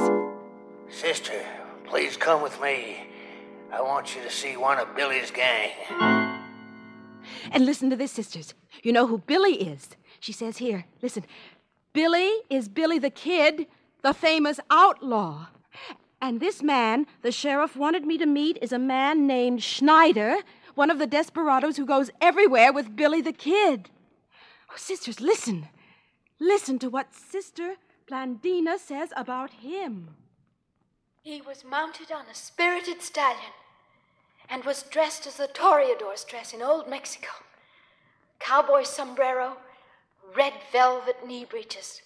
Sister, 0.88 1.44
please 1.84 2.16
come 2.16 2.40
with 2.40 2.60
me. 2.60 2.98
I 3.72 3.82
want 3.82 4.14
you 4.14 4.22
to 4.22 4.30
see 4.30 4.56
one 4.56 4.78
of 4.78 4.94
Billy's 4.94 5.32
gang. 5.32 5.72
And 7.50 7.66
listen 7.66 7.90
to 7.90 7.96
this, 7.96 8.12
sisters. 8.12 8.54
You 8.84 8.92
know 8.92 9.08
who 9.08 9.18
Billy 9.18 9.54
is? 9.54 9.88
She 10.20 10.32
says 10.32 10.58
here, 10.58 10.86
listen. 11.02 11.24
Billy 11.92 12.30
is 12.48 12.68
Billy 12.68 13.00
the 13.00 13.10
Kid, 13.10 13.66
the 14.02 14.14
famous 14.14 14.60
outlaw. 14.70 15.48
And 16.22 16.38
this 16.38 16.62
man 16.62 17.06
the 17.22 17.32
sheriff 17.32 17.74
wanted 17.74 18.04
me 18.06 18.18
to 18.18 18.26
meet 18.26 18.58
is 18.62 18.72
a 18.72 18.78
man 18.78 19.26
named 19.26 19.62
Schneider, 19.62 20.36
one 20.80 20.88
of 20.88 20.98
the 20.98 21.06
desperados 21.06 21.76
who 21.76 21.84
goes 21.84 22.10
everywhere 22.22 22.72
with 22.72 22.96
Billy 22.96 23.20
the 23.20 23.34
Kid. 23.34 23.90
Oh, 24.70 24.78
sisters, 24.78 25.20
listen. 25.20 25.68
Listen 26.38 26.78
to 26.78 26.88
what 26.88 27.14
Sister 27.14 27.74
Blandina 28.10 28.78
says 28.78 29.12
about 29.14 29.50
him. 29.50 30.16
He 31.22 31.42
was 31.42 31.66
mounted 31.66 32.10
on 32.10 32.24
a 32.30 32.34
spirited 32.34 33.02
stallion 33.02 33.52
and 34.48 34.64
was 34.64 34.84
dressed 34.84 35.26
as 35.26 35.36
the 35.36 35.48
toreadors 35.48 36.26
dress 36.26 36.54
in 36.54 36.62
old 36.62 36.88
Mexico 36.88 37.28
cowboy 38.38 38.82
sombrero, 38.84 39.58
red 40.34 40.54
velvet 40.72 41.26
knee 41.26 41.44
breeches, 41.44 42.00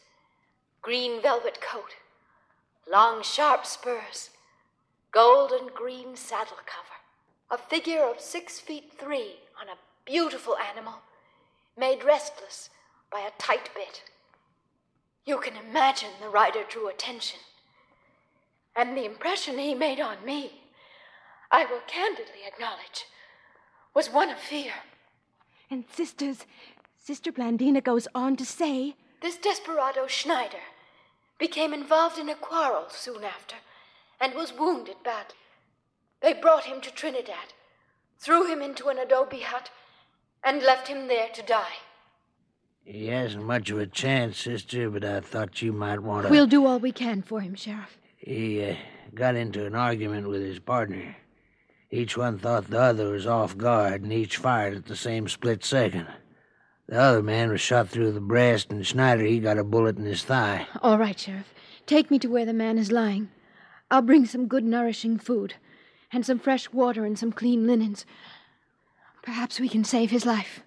green 0.82 1.22
velvet 1.22 1.60
coat, 1.60 1.94
long 2.90 3.22
sharp 3.22 3.64
spurs, 3.66 4.30
gold 5.12 5.52
and 5.52 5.72
green 5.72 6.16
saddle 6.16 6.58
cover, 6.66 6.93
a 7.54 7.58
figure 7.58 8.02
of 8.02 8.20
six 8.20 8.58
feet 8.58 8.90
three 8.99 9.37
on 9.61 9.68
a 9.68 9.78
beautiful 10.04 10.56
animal, 10.56 10.94
made 11.78 12.02
restless 12.02 12.68
by 13.12 13.20
a 13.20 13.40
tight 13.40 13.70
bit. 13.75 14.02
You 15.25 15.38
can 15.38 15.54
imagine 15.56 16.11
the 16.20 16.28
rider 16.28 16.64
drew 16.68 16.88
attention. 16.88 17.38
And 18.75 18.96
the 18.96 19.04
impression 19.04 19.56
he 19.56 19.73
made 19.73 20.00
on 20.00 20.25
me, 20.25 20.62
I 21.52 21.64
will 21.64 21.80
candidly 21.87 22.42
acknowledge, 22.44 23.06
was 23.94 24.08
one 24.11 24.30
of 24.30 24.38
fear. 24.38 24.73
And, 25.70 25.84
sisters, 25.92 26.46
Sister 26.99 27.30
Blandina 27.30 27.84
goes 27.84 28.08
on 28.16 28.34
to 28.37 28.44
say 28.44 28.96
This 29.23 29.37
desperado 29.37 30.08
Schneider 30.08 30.64
became 31.38 31.73
involved 31.73 32.18
in 32.18 32.28
a 32.28 32.34
quarrel 32.34 32.87
soon 32.88 33.23
after 33.23 33.56
and 34.20 34.34
was 34.34 34.52
wounded 34.52 34.96
badly. 35.04 35.37
They 36.24 36.32
brought 36.32 36.64
him 36.64 36.80
to 36.80 36.90
Trinidad, 36.90 37.52
threw 38.18 38.50
him 38.50 38.62
into 38.62 38.88
an 38.88 38.96
adobe 38.96 39.40
hut, 39.40 39.68
and 40.42 40.62
left 40.62 40.88
him 40.88 41.06
there 41.06 41.28
to 41.28 41.42
die. 41.42 41.76
He 42.82 43.08
hasn't 43.08 43.44
much 43.44 43.68
of 43.68 43.78
a 43.78 43.86
chance, 43.86 44.38
sister, 44.38 44.88
but 44.88 45.04
I 45.04 45.20
thought 45.20 45.60
you 45.60 45.70
might 45.74 46.00
want 46.00 46.24
to. 46.24 46.30
We'll 46.30 46.46
do 46.46 46.64
all 46.64 46.78
we 46.78 46.92
can 46.92 47.20
for 47.20 47.42
him, 47.42 47.54
Sheriff. 47.54 47.98
He 48.16 48.64
uh, 48.64 48.76
got 49.14 49.36
into 49.36 49.66
an 49.66 49.74
argument 49.74 50.30
with 50.30 50.40
his 50.40 50.58
partner. 50.60 51.14
Each 51.90 52.16
one 52.16 52.38
thought 52.38 52.70
the 52.70 52.80
other 52.80 53.10
was 53.10 53.26
off 53.26 53.58
guard, 53.58 54.00
and 54.00 54.10
each 54.10 54.38
fired 54.38 54.78
at 54.78 54.86
the 54.86 54.96
same 54.96 55.28
split 55.28 55.62
second. 55.62 56.06
The 56.88 56.98
other 56.98 57.22
man 57.22 57.50
was 57.50 57.60
shot 57.60 57.90
through 57.90 58.12
the 58.12 58.20
breast, 58.22 58.70
and 58.70 58.86
Schneider, 58.86 59.24
he 59.24 59.40
got 59.40 59.58
a 59.58 59.64
bullet 59.64 59.98
in 59.98 60.06
his 60.06 60.24
thigh. 60.24 60.68
All 60.80 60.96
right, 60.98 61.20
Sheriff. 61.20 61.52
Take 61.84 62.10
me 62.10 62.18
to 62.20 62.28
where 62.28 62.46
the 62.46 62.54
man 62.54 62.78
is 62.78 62.90
lying. 62.90 63.28
I'll 63.90 64.00
bring 64.00 64.24
some 64.24 64.48
good, 64.48 64.64
nourishing 64.64 65.18
food, 65.18 65.56
and 66.12 66.25
some 66.25 66.38
fresh 66.38 66.73
water 66.73 67.04
and 67.04 67.18
some 67.18 67.32
clean 67.32 67.66
linens. 67.66 68.06
Perhaps 69.23 69.58
we 69.58 69.68
can 69.68 69.84
save 69.84 70.11
his 70.11 70.26
life. 70.26 70.62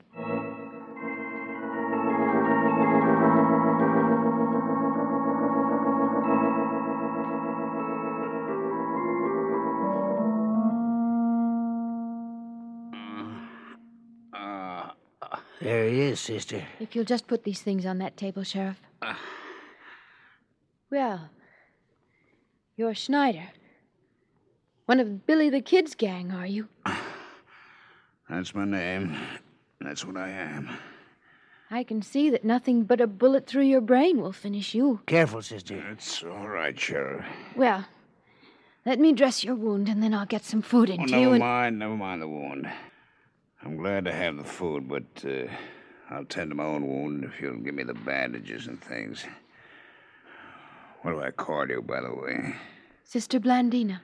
There 15.60 15.90
he 15.90 16.02
is, 16.02 16.20
sister. 16.20 16.64
If 16.80 16.96
you'll 16.96 17.04
just 17.04 17.28
put 17.28 17.44
these 17.44 17.62
things 17.62 17.86
on 17.86 17.98
that 17.98 18.16
table, 18.16 18.44
Sheriff. 18.44 18.80
Uh. 19.02 19.16
Well, 20.90 21.30
you're 22.78 22.96
Schneider. 22.96 23.50
One 24.88 25.02
of 25.02 25.26
Billy 25.26 25.50
the 25.50 25.60
Kid's 25.60 25.96
gang, 25.96 26.32
are 26.32 26.46
you? 26.48 26.70
That's 28.30 28.56
my 28.56 28.64
name. 28.64 29.18
That's 29.82 30.06
what 30.06 30.16
I 30.16 30.30
am. 30.30 30.70
I 31.70 31.84
can 31.84 32.02
see 32.02 32.30
that 32.30 32.46
nothing 32.46 32.84
but 32.84 33.02
a 33.02 33.08
bullet 33.08 33.46
through 33.48 33.66
your 33.66 33.82
brain 33.82 34.22
will 34.22 34.32
finish 34.32 34.74
you. 34.74 35.02
Careful, 35.06 35.42
sister. 35.42 35.84
It's 35.92 36.24
all 36.24 36.48
right, 36.48 36.80
Sheriff. 36.80 37.26
Well, 37.58 37.84
let 38.86 38.98
me 38.98 39.12
dress 39.12 39.44
your 39.44 39.56
wound 39.56 39.90
and 39.90 40.02
then 40.02 40.14
I'll 40.14 40.26
get 40.26 40.46
some 40.46 40.62
food 40.62 40.90
Oh, 40.90 40.94
into 40.94 41.16
you 41.16 41.20
never 41.20 41.32
and. 41.32 41.40
mind, 41.40 41.80
never 41.80 41.98
mind 41.98 42.22
the 42.22 42.30
wound. 42.30 42.72
I'm 43.62 43.76
glad 43.76 44.06
to 44.06 44.14
have 44.14 44.38
the 44.38 44.46
food, 44.46 44.88
but 44.88 45.26
uh, 45.30 45.52
I'll 46.10 46.24
tend 46.24 46.52
to 46.52 46.56
my 46.56 46.64
own 46.64 46.88
wound 46.88 47.26
if 47.26 47.42
you'll 47.42 47.58
give 47.60 47.76
me 47.76 47.84
the 47.84 47.94
bandages 47.94 48.68
and 48.68 48.82
things. 48.82 49.26
What 51.02 51.12
do 51.12 51.20
I 51.22 51.32
call 51.32 51.68
you, 51.68 51.82
by 51.82 52.00
the 52.00 52.16
way? 52.16 52.56
Sister 53.04 53.42
Blandina. 53.42 54.00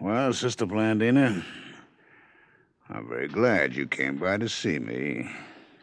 Well, 0.00 0.32
Sister 0.34 0.66
Blandina, 0.66 1.42
I'm 2.88 3.08
very 3.08 3.28
glad 3.28 3.74
you 3.74 3.86
came 3.86 4.16
by 4.18 4.36
to 4.36 4.48
see 4.48 4.78
me. 4.78 5.30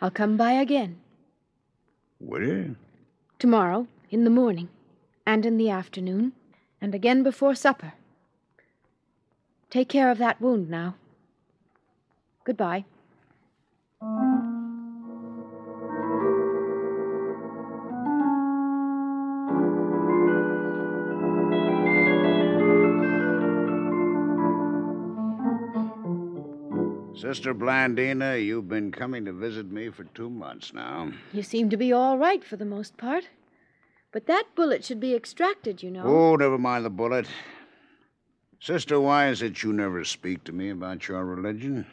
I'll 0.01 0.11
come 0.11 0.37
by 0.37 0.51
again. 0.53 0.97
Will 2.19 2.43
you? 2.43 2.75
Tomorrow, 3.39 3.87
in 4.11 4.23
the 4.23 4.29
morning, 4.29 4.69
and 5.25 5.45
in 5.45 5.57
the 5.57 5.69
afternoon, 5.69 6.33
and 6.79 6.93
again 6.93 7.23
before 7.23 7.55
supper. 7.55 7.93
Take 9.69 9.89
care 9.89 10.11
of 10.11 10.19
that 10.19 10.39
wound 10.39 10.69
now. 10.69 10.95
Goodbye. 12.45 12.85
Sister 27.23 27.55
Blandina, 27.55 28.35
you've 28.43 28.67
been 28.67 28.91
coming 28.91 29.23
to 29.23 29.31
visit 29.31 29.71
me 29.71 29.87
for 29.87 30.03
two 30.03 30.29
months 30.29 30.73
now. 30.73 31.09
You 31.31 31.41
seem 31.41 31.69
to 31.69 31.77
be 31.77 31.93
all 31.93 32.17
right 32.17 32.43
for 32.43 32.57
the 32.57 32.65
most 32.65 32.97
part. 32.97 33.29
But 34.11 34.27
that 34.27 34.43
bullet 34.55 34.83
should 34.83 34.99
be 34.99 35.15
extracted, 35.15 35.81
you 35.81 35.89
know. 35.89 36.03
Oh, 36.03 36.35
never 36.35 36.57
mind 36.57 36.83
the 36.83 36.89
bullet. 36.89 37.25
Sister, 38.59 38.99
why 38.99 39.29
is 39.29 39.41
it 39.41 39.63
you 39.63 39.71
never 39.71 40.03
speak 40.03 40.43
to 40.43 40.51
me 40.51 40.69
about 40.69 41.07
your 41.07 41.23
religion? 41.23 41.85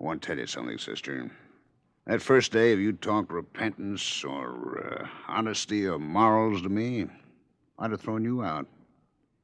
I 0.00 0.04
want 0.04 0.22
to 0.22 0.28
tell 0.28 0.38
you 0.38 0.46
something, 0.46 0.78
sister. 0.78 1.28
That 2.06 2.22
first 2.22 2.52
day, 2.52 2.72
if 2.72 2.78
you 2.78 2.92
talked 2.92 3.32
repentance 3.32 4.22
or 4.22 5.02
uh, 5.02 5.08
honesty 5.26 5.88
or 5.88 5.98
morals 5.98 6.62
to 6.62 6.68
me, 6.68 7.06
I'd 7.80 7.90
have 7.90 8.00
thrown 8.00 8.22
you 8.22 8.44
out. 8.44 8.68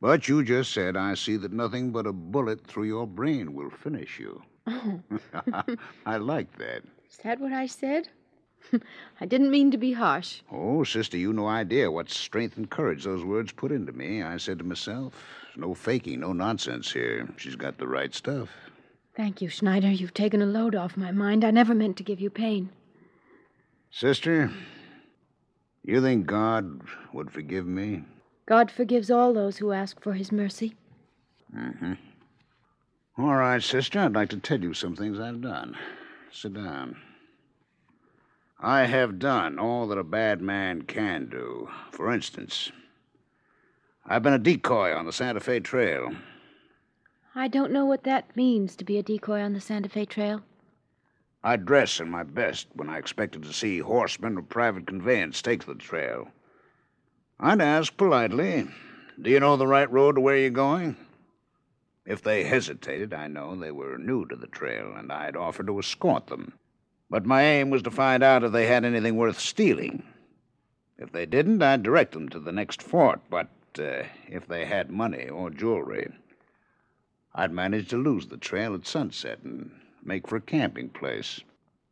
But 0.01 0.29
you 0.29 0.43
just 0.45 0.73
said, 0.73 0.97
I 0.97 1.15
see 1.15 1.37
that 1.39 1.53
nothing 1.53 1.91
but 1.91 2.07
a 2.07 2.13
bullet 2.13 2.67
through 2.67 2.85
your 2.85 3.07
brain 3.07 3.55
will 3.55 3.71
finish 3.71 4.19
you. 4.19 4.43
Oh, 4.67 5.01
I 6.07 6.17
like 6.17 6.57
that. 6.59 6.83
is 7.11 7.19
that 7.25 7.41
what 7.41 7.53
I 7.53 7.67
said? 7.67 8.09
I 9.21 9.27
didn't 9.27 9.51
mean 9.51 9.71
to 9.71 9.79
be 9.79 9.93
harsh. 9.93 10.41
Oh, 10.51 10.85
sister, 10.85 11.17
you 11.17 11.33
no 11.33 11.47
idea 11.47 11.91
what 11.91 12.11
strength 12.11 12.57
and 12.57 12.69
courage 12.71 13.05
those 13.05 13.25
words 13.25 13.53
put 13.53 13.73
into 13.73 13.93
me. 13.93 14.23
I 14.23 14.37
said 14.39 14.59
to 14.59 14.65
myself, 14.65 15.15
no 15.57 15.75
faking, 15.75 16.21
no 16.21 16.33
nonsense 16.33 16.91
here. 16.93 17.29
She's 17.37 17.57
got 17.57 17.79
the 17.79 17.87
right 17.89 18.15
stuff. 18.15 18.49
Thank 19.17 19.41
you, 19.41 19.49
Schneider. 19.49 19.91
You've 19.91 20.15
taken 20.15 20.43
a 20.43 20.47
load 20.47 20.75
off 20.75 20.97
my 20.97 21.13
mind. 21.13 21.45
I 21.45 21.51
never 21.51 21.75
meant 21.75 21.97
to 21.99 22.03
give 22.03 22.21
you 22.21 22.31
pain. 22.31 22.71
Sister, 23.91 24.51
you 25.85 26.01
think 26.03 26.27
God 26.27 26.81
would 27.13 27.31
forgive 27.31 27.67
me? 27.67 28.03
God 28.47 28.71
forgives 28.71 29.11
all 29.11 29.33
those 29.33 29.59
who 29.59 29.73
ask 29.73 30.01
for 30.01 30.13
his 30.13 30.31
mercy. 30.31 30.75
Mm-hmm. 31.57 31.95
All 33.17 33.37
right, 33.37 33.63
sister, 33.63 34.01
I'd 34.01 34.13
like 34.13 34.31
to 34.31 34.37
tell 34.39 34.61
you 34.61 34.75
some 34.75 34.97
things 34.97 35.21
I've 35.21 35.41
done. 35.41 35.77
Sit 36.33 36.55
down. 36.55 36.97
I 38.61 38.85
have 38.85 39.19
done 39.19 39.59
all 39.59 39.87
that 39.89 39.99
a 39.99 40.05
bad 40.05 40.41
man 40.41 40.83
can 40.83 41.29
do. 41.29 41.69
For 41.91 42.13
instance, 42.13 42.73
I've 44.07 44.23
been 44.23 44.33
a 44.33 44.39
decoy 44.39 44.93
on 44.93 45.07
the 45.07 45.13
Santa 45.13 45.41
Fe 45.41 45.61
Trail. 45.61 46.15
I 47.35 47.49
don't 47.49 47.73
know 47.73 47.85
what 47.85 48.05
that 48.05 48.37
means 48.37 48.77
to 48.77 48.85
be 48.85 48.99
a 48.99 49.03
decoy 49.03 49.41
on 49.41 49.55
the 49.55 49.61
Santa 49.61 49.89
Fe 49.89 50.05
Trail. 50.05 50.43
I 51.43 51.57
dress 51.57 52.01
in 52.01 52.11
my 52.11 52.23
best 52.23 52.69
when 52.75 52.89
I 52.89 52.99
expected 52.99 53.43
to 53.43 53.53
see 53.53 53.79
horsemen 53.79 54.39
or 54.39 54.43
private 54.43 54.87
conveyance 54.87 55.43
take 55.43 55.67
the 55.67 55.75
trail. 55.75 56.29
I'd 57.47 57.61
ask 57.61 57.95
politely, 57.99 58.67
Do 59.21 59.29
you 59.29 59.39
know 59.39 59.59
the 59.59 59.67
right 59.67 59.93
road 59.93 60.15
to 60.15 60.23
where 60.23 60.39
you're 60.39 60.49
going? 60.49 60.97
If 62.07 62.23
they 62.23 62.45
hesitated, 62.45 63.13
I 63.13 63.27
know 63.27 63.55
they 63.55 63.71
were 63.71 63.99
new 63.99 64.25
to 64.29 64.35
the 64.35 64.47
trail, 64.47 64.95
and 64.97 65.13
I'd 65.13 65.37
offer 65.37 65.63
to 65.63 65.79
escort 65.79 66.29
them. 66.29 66.55
But 67.11 67.27
my 67.27 67.43
aim 67.43 67.69
was 67.69 67.83
to 67.83 67.91
find 67.91 68.23
out 68.23 68.45
if 68.45 68.53
they 68.53 68.65
had 68.67 68.87
anything 68.87 69.17
worth 69.17 69.39
stealing. 69.39 70.05
If 70.97 71.13
they 71.13 71.27
didn't, 71.27 71.63
I'd 71.63 71.83
direct 71.83 72.13
them 72.13 72.31
to 72.31 72.41
the 72.41 72.51
next 72.51 72.83
fort, 72.83 73.21
but 73.29 73.51
uh, 73.79 74.05
if 74.27 74.49
they 74.49 74.65
had 74.65 74.91
money 74.91 75.29
or 75.29 75.51
jewelry, 75.51 76.11
I'd 77.35 77.53
manage 77.53 77.89
to 77.89 77.99
lose 77.99 78.29
the 78.29 78.39
trail 78.39 78.75
at 78.75 78.87
sunset 78.87 79.41
and 79.45 79.71
make 80.03 80.29
for 80.29 80.37
a 80.37 80.41
camping 80.41 80.89
place. 80.89 81.41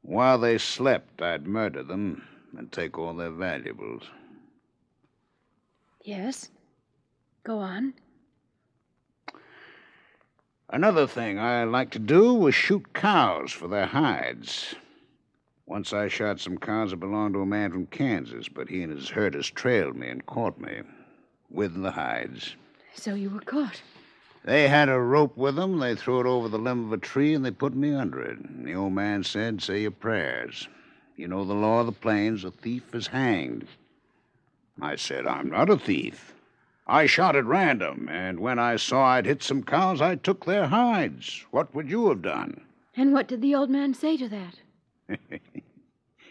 While 0.01 0.39
they 0.39 0.57
slept, 0.57 1.21
I'd 1.21 1.47
murder 1.47 1.83
them 1.83 2.27
and 2.57 2.73
take 2.73 2.97
all 2.97 3.13
their 3.13 3.31
valuables. 3.31 4.05
Yes? 6.05 6.51
Go 7.45 7.59
on. 7.59 7.95
Another 10.69 11.07
thing 11.07 11.39
I 11.39 11.65
liked 11.65 11.93
to 11.93 11.99
do 11.99 12.33
was 12.35 12.55
shoot 12.55 12.95
cows 12.95 13.53
for 13.53 13.69
their 13.69 13.87
hides. 13.87 14.75
Once 15.67 15.93
I 15.93 16.09
shot 16.09 16.41
some 16.41 16.59
cows 16.59 16.91
that 16.91 16.97
belonged 16.97 17.35
to 17.35 17.41
a 17.41 17.47
man 17.47 17.71
from 17.71 17.87
Kansas, 17.87 18.49
but 18.49 18.69
he 18.69 18.83
and 18.83 18.93
his 18.93 19.11
herders 19.11 19.51
trailed 19.51 19.97
me 19.97 20.09
and 20.09 20.25
caught 20.27 20.59
me 20.59 20.81
with 21.51 21.81
the 21.81 21.91
hides. 21.91 22.57
So 22.95 23.15
you 23.15 23.31
were 23.31 23.41
caught. 23.41 23.83
They 24.45 24.69
had 24.69 24.89
a 24.89 24.99
rope 24.99 25.37
with 25.37 25.57
them. 25.57 25.79
They 25.79 25.95
threw 25.95 26.21
it 26.21 26.27
over 26.27 26.49
the 26.49 26.59
limb 26.59 26.87
of 26.87 26.93
a 26.93 26.99
tree 26.99 27.35
and 27.35 27.45
they 27.45 27.51
put 27.51 27.75
me 27.75 27.95
under 27.95 28.21
it. 28.21 28.39
And 28.39 28.67
the 28.67 28.75
old 28.75 28.93
man 28.93 29.23
said, 29.23 29.63
Say 29.63 29.83
your 29.83 29.93
prayers. 29.93 30.69
You 31.17 31.29
know 31.29 31.45
the 31.45 31.55
law 31.55 31.81
of 31.81 31.87
the 31.87 31.93
plains 31.93 32.45
a 32.45 32.51
thief 32.51 32.95
is 32.95 33.07
hanged. 33.07 33.69
I 34.81 34.97
said, 34.97 35.27
I'm 35.27 35.51
not 35.51 35.71
a 35.71 35.77
thief. 35.77 36.35
I 36.87 37.07
shot 37.07 37.37
at 37.37 37.45
random, 37.45 38.09
and 38.11 38.41
when 38.41 38.59
I 38.59 38.77
saw 38.77 39.05
I'd 39.05 39.27
hit 39.27 39.43
some 39.43 39.63
cows, 39.63 40.01
I 40.01 40.17
took 40.17 40.45
their 40.45 40.67
hides. 40.67 41.45
What 41.51 41.75
would 41.75 41.89
you 41.89 42.09
have 42.09 42.23
done? 42.23 42.63
And 42.97 43.13
what 43.13 43.29
did 43.29 43.41
the 43.41 43.55
old 43.55 43.71
man 43.71 43.95
say 43.95 44.17
to 44.17 44.29
that? 44.29 45.19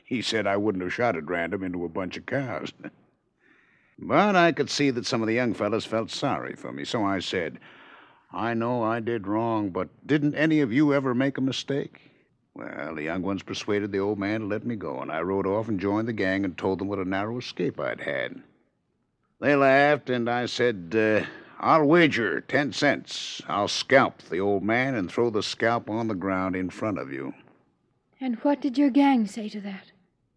he 0.03 0.21
said 0.21 0.45
I 0.45 0.57
wouldn't 0.57 0.83
have 0.83 0.93
shot 0.93 1.15
at 1.15 1.29
random 1.29 1.63
into 1.63 1.85
a 1.85 1.89
bunch 1.89 2.17
of 2.17 2.25
cows. 2.25 2.73
but 3.99 4.35
I 4.35 4.51
could 4.51 4.69
see 4.69 4.89
that 4.91 5.05
some 5.05 5.21
of 5.21 5.27
the 5.27 5.33
young 5.33 5.53
fellows 5.53 5.85
felt 5.85 6.11
sorry 6.11 6.55
for 6.55 6.71
me, 6.71 6.83
so 6.83 7.03
I 7.05 7.19
said, 7.19 7.59
I 8.33 8.53
know 8.53 8.83
I 8.83 8.99
did 8.99 9.27
wrong, 9.27 9.69
but 9.69 9.89
didn't 10.05 10.35
any 10.35 10.59
of 10.59 10.71
you 10.71 10.93
ever 10.93 11.13
make 11.13 11.37
a 11.37 11.41
mistake? 11.41 12.10
Well, 12.53 12.95
the 12.95 13.03
young 13.03 13.21
ones 13.21 13.43
persuaded 13.43 13.91
the 13.91 13.99
old 13.99 14.19
man 14.19 14.41
to 14.41 14.45
let 14.45 14.65
me 14.65 14.75
go, 14.75 14.99
and 14.99 15.11
I 15.11 15.21
rode 15.21 15.47
off 15.47 15.67
and 15.67 15.79
joined 15.79 16.07
the 16.07 16.13
gang 16.13 16.43
and 16.43 16.57
told 16.57 16.79
them 16.79 16.87
what 16.87 16.99
a 16.99 17.05
narrow 17.05 17.37
escape 17.37 17.79
I'd 17.79 18.01
had. 18.01 18.41
They 19.39 19.55
laughed, 19.55 20.09
and 20.09 20.29
I 20.29 20.45
said, 20.45 20.93
uh, 20.95 21.25
I'll 21.59 21.85
wager 21.85 22.41
ten 22.41 22.73
cents. 22.73 23.41
I'll 23.47 23.67
scalp 23.67 24.21
the 24.23 24.39
old 24.39 24.63
man 24.63 24.95
and 24.95 25.09
throw 25.09 25.29
the 25.29 25.43
scalp 25.43 25.89
on 25.89 26.07
the 26.07 26.15
ground 26.15 26.55
in 26.55 26.69
front 26.69 26.99
of 26.99 27.11
you. 27.11 27.33
And 28.19 28.35
what 28.37 28.61
did 28.61 28.77
your 28.77 28.89
gang 28.89 29.25
say 29.27 29.47
to 29.49 29.61
that? 29.61 29.91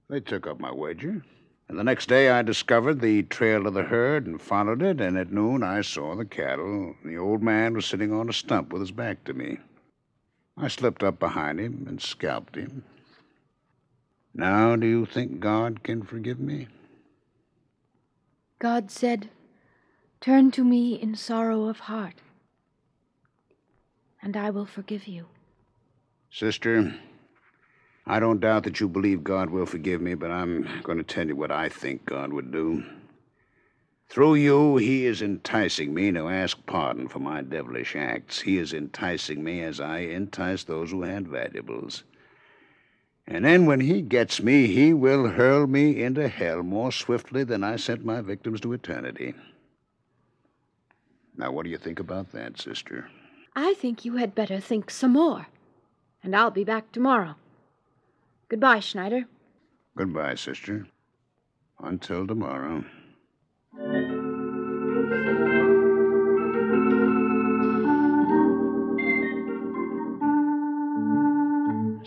They 0.08 0.20
took 0.20 0.46
up 0.46 0.60
my 0.60 0.72
wager. 0.72 1.24
And 1.68 1.78
the 1.78 1.84
next 1.84 2.08
day 2.08 2.28
I 2.28 2.42
discovered 2.42 3.00
the 3.00 3.22
trail 3.24 3.66
of 3.66 3.74
the 3.74 3.84
herd 3.84 4.26
and 4.26 4.40
followed 4.40 4.82
it, 4.82 5.00
and 5.00 5.18
at 5.18 5.32
noon 5.32 5.62
I 5.62 5.80
saw 5.80 6.14
the 6.14 6.24
cattle. 6.24 6.94
The 7.04 7.16
old 7.16 7.42
man 7.42 7.74
was 7.74 7.86
sitting 7.86 8.12
on 8.12 8.28
a 8.28 8.32
stump 8.32 8.72
with 8.72 8.80
his 8.80 8.90
back 8.92 9.24
to 9.24 9.34
me. 9.34 9.58
I 10.56 10.68
slipped 10.68 11.02
up 11.02 11.18
behind 11.18 11.58
him 11.58 11.84
and 11.88 12.00
scalped 12.00 12.56
him. 12.56 12.84
Now, 14.34 14.76
do 14.76 14.86
you 14.86 15.06
think 15.06 15.40
God 15.40 15.82
can 15.82 16.02
forgive 16.02 16.38
me? 16.38 16.68
God 18.58 18.90
said, 18.90 19.30
Turn 20.20 20.50
to 20.52 20.64
me 20.64 20.94
in 20.94 21.14
sorrow 21.14 21.66
of 21.66 21.80
heart, 21.80 22.14
and 24.22 24.36
I 24.36 24.50
will 24.50 24.64
forgive 24.64 25.06
you. 25.06 25.26
Sister, 26.30 26.94
I 28.06 28.20
don't 28.20 28.40
doubt 28.40 28.64
that 28.64 28.80
you 28.80 28.88
believe 28.88 29.22
God 29.22 29.50
will 29.50 29.66
forgive 29.66 30.00
me, 30.00 30.14
but 30.14 30.30
I'm 30.30 30.80
going 30.82 30.98
to 30.98 31.04
tell 31.04 31.26
you 31.26 31.36
what 31.36 31.50
I 31.50 31.68
think 31.68 32.06
God 32.06 32.32
would 32.32 32.50
do. 32.50 32.84
Through 34.08 34.34
you, 34.36 34.76
he 34.76 35.06
is 35.06 35.22
enticing 35.22 35.92
me 35.92 36.12
to 36.12 36.28
ask 36.28 36.64
pardon 36.66 37.08
for 37.08 37.18
my 37.18 37.42
devilish 37.42 37.96
acts. 37.96 38.40
He 38.40 38.58
is 38.58 38.72
enticing 38.72 39.42
me 39.42 39.62
as 39.62 39.80
I 39.80 39.98
entice 39.98 40.64
those 40.64 40.90
who 40.90 41.02
had 41.02 41.26
valuables. 41.26 42.04
And 43.26 43.44
then 43.44 43.64
when 43.66 43.80
he 43.80 44.02
gets 44.02 44.42
me, 44.42 44.66
he 44.66 44.92
will 44.92 45.28
hurl 45.28 45.66
me 45.66 46.02
into 46.02 46.28
hell 46.28 46.62
more 46.62 46.92
swiftly 46.92 47.42
than 47.42 47.64
I 47.64 47.76
sent 47.76 48.04
my 48.04 48.20
victims 48.20 48.60
to 48.60 48.72
eternity. 48.72 49.34
Now, 51.36 51.50
what 51.50 51.64
do 51.64 51.70
you 51.70 51.78
think 51.78 51.98
about 51.98 52.32
that, 52.32 52.60
sister? 52.60 53.08
I 53.56 53.74
think 53.74 54.04
you 54.04 54.16
had 54.16 54.34
better 54.34 54.60
think 54.60 54.90
some 54.90 55.12
more. 55.12 55.46
And 56.22 56.36
I'll 56.36 56.50
be 56.50 56.64
back 56.64 56.92
tomorrow. 56.92 57.34
Goodbye, 58.48 58.80
Schneider. 58.80 59.24
Goodbye, 59.96 60.36
sister. 60.36 60.86
Until 61.80 62.26
tomorrow. 62.26 62.84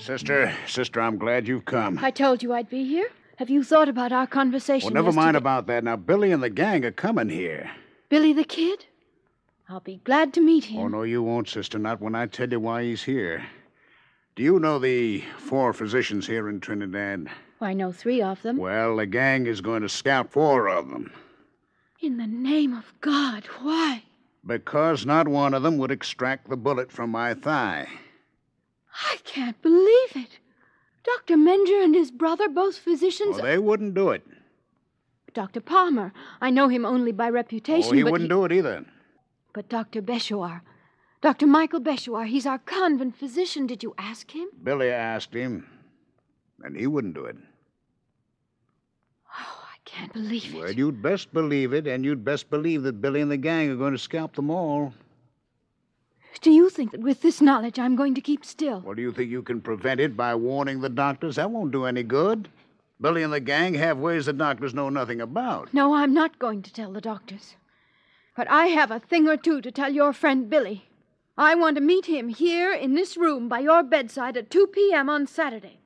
Sister, 0.08 0.56
sister, 0.66 1.02
I'm 1.02 1.18
glad 1.18 1.48
you've 1.48 1.66
come. 1.66 2.00
I 2.02 2.12
told 2.12 2.42
you 2.42 2.54
I'd 2.54 2.70
be 2.70 2.86
here. 2.86 3.10
Have 3.38 3.50
you 3.50 3.64
thought 3.64 3.90
about 3.90 4.14
our 4.14 4.26
conversation? 4.26 4.94
Well, 4.94 5.04
never 5.04 5.12
mind 5.12 5.36
about 5.36 5.68
that. 5.68 5.84
Now, 5.84 5.98
Billy 5.98 6.32
and 6.32 6.42
the 6.42 6.50
gang 6.50 6.86
are 6.86 6.92
coming 6.92 7.28
here. 7.28 7.70
Billy 8.08 8.32
the 8.32 8.46
Kid? 8.46 8.86
I'll 9.68 9.82
be 9.82 10.00
glad 10.06 10.34
to 10.36 10.42
meet 10.42 10.66
him. 10.66 10.80
Oh, 10.80 10.88
no, 10.88 11.04
you 11.04 11.22
won't, 11.22 11.50
sister. 11.50 11.78
Not 11.78 12.00
when 12.00 12.16
I 12.16 12.28
tell 12.28 12.50
you 12.50 12.60
why 12.62 12.84
he's 12.84 13.04
here. 13.04 13.46
Do 14.36 14.44
you 14.44 14.60
know 14.60 14.80
the 14.80 15.26
four 15.38 15.74
physicians 15.74 16.28
here 16.28 16.48
in 16.48 16.62
Trinidad? 16.62 17.28
I 17.60 17.74
know 17.74 17.92
three 17.92 18.22
of 18.22 18.42
them. 18.44 18.56
Well, 18.56 18.96
the 18.96 19.06
gang 19.06 19.46
is 19.46 19.60
going 19.60 19.82
to 19.82 19.90
scalp 19.90 20.32
four 20.32 20.70
of 20.70 20.90
them 20.90 21.12
In 22.00 22.18
the 22.18 22.28
name 22.28 22.74
of 22.74 22.94
God, 23.02 23.46
why? 23.62 24.04
because 24.48 25.06
not 25.06 25.28
one 25.28 25.54
of 25.54 25.62
them 25.62 25.78
would 25.78 25.92
extract 25.92 26.50
the 26.50 26.58
bullet 26.58 26.92
from 26.92 27.12
my 27.12 27.34
thigh. 27.34 27.88
I 29.12 29.18
can't 29.26 29.62
believe 29.62 30.16
it. 30.16 30.40
Dr. 31.04 31.36
Menger 31.36 31.84
and 31.84 31.94
his 31.94 32.12
brother, 32.12 32.48
both 32.48 32.78
physicians. 32.78 33.36
Well, 33.36 33.46
they 33.46 33.58
wouldn't 33.58 33.94
do 33.94 34.10
it. 34.12 34.26
Dr. 35.34 35.62
Palmer. 35.62 36.14
I 36.42 36.50
know 36.50 36.68
him 36.68 36.86
only 36.86 37.12
by 37.12 37.30
reputation. 37.30 37.92
Oh, 37.92 37.94
he 37.94 38.04
wouldn't 38.04 38.30
do 38.30 38.46
it 38.46 38.52
either. 38.52 38.86
But 39.54 39.70
Dr. 39.70 40.02
Beshoar. 40.02 40.62
Dr. 41.22 41.48
Michael 41.48 41.82
Beshoar, 41.82 42.26
he's 42.26 42.46
our 42.46 42.60
convent 42.60 43.16
physician. 43.18 43.68
Did 43.68 43.84
you 43.84 43.94
ask 43.98 44.32
him? 44.32 44.48
Billy 44.64 44.90
asked 44.90 45.34
him, 45.34 45.68
and 46.64 46.76
he 46.76 46.88
wouldn't 46.88 47.16
do 47.16 47.26
it. 47.26 47.38
I 49.98 50.02
can't 50.02 50.14
believe 50.14 50.54
it. 50.54 50.60
Well, 50.60 50.72
you'd 50.72 51.02
best 51.02 51.34
believe 51.34 51.74
it, 51.74 51.88
and 51.88 52.06
you'd 52.06 52.24
best 52.24 52.52
believe 52.52 52.84
that 52.84 53.02
Billy 53.02 53.20
and 53.20 53.32
the 53.32 53.38
gang 53.38 53.70
are 53.72 53.76
going 53.76 53.94
to 53.94 53.98
scalp 53.98 54.36
them 54.36 54.52
all. 54.52 54.94
Do 56.42 56.52
you 56.52 56.70
think 56.70 56.92
that 56.92 57.02
with 57.02 57.24
this 57.24 57.42
knowledge 57.42 57.80
I'm 57.80 57.96
going 57.96 58.14
to 58.14 58.22
keep 58.22 58.46
still? 58.46 58.82
Well, 58.82 58.94
do 58.94 59.02
you 59.02 59.12
think 59.12 59.32
you 59.32 59.42
can 59.42 59.60
prevent 59.60 60.00
it 60.00 60.16
by 60.16 60.36
warning 60.36 60.82
the 60.82 60.90
doctors? 60.90 61.38
That 61.38 61.50
won't 61.50 61.72
do 61.72 61.86
any 61.86 62.04
good. 62.04 62.48
Billy 63.02 63.24
and 63.24 63.34
the 63.34 63.40
gang 63.40 63.74
have 63.74 63.98
ways 63.98 64.28
the 64.28 64.34
doctors 64.34 64.76
know 64.76 64.90
nothing 64.90 65.20
about. 65.20 65.74
No, 65.74 65.96
I'm 65.96 66.14
not 66.14 66.38
going 66.38 66.62
to 66.62 66.74
tell 66.74 66.92
the 66.92 67.02
doctors. 67.02 67.56
But 68.36 68.48
I 68.52 68.68
have 68.68 68.92
a 68.92 69.00
thing 69.00 69.28
or 69.28 69.36
two 69.36 69.62
to 69.62 69.72
tell 69.72 69.92
your 69.92 70.14
friend 70.14 70.48
Billy. 70.48 70.86
I 71.40 71.56
want 71.56 71.76
to 71.78 71.82
meet 71.82 72.06
him 72.06 72.30
here 72.30 72.72
in 72.72 72.94
this 72.94 73.18
room 73.18 73.50
by 73.50 73.60
your 73.60 73.82
bedside 73.82 74.38
at 74.38 74.52
2 74.52 74.68
p.m. 74.68 75.10
on 75.10 75.26
Saturday. 75.26 75.80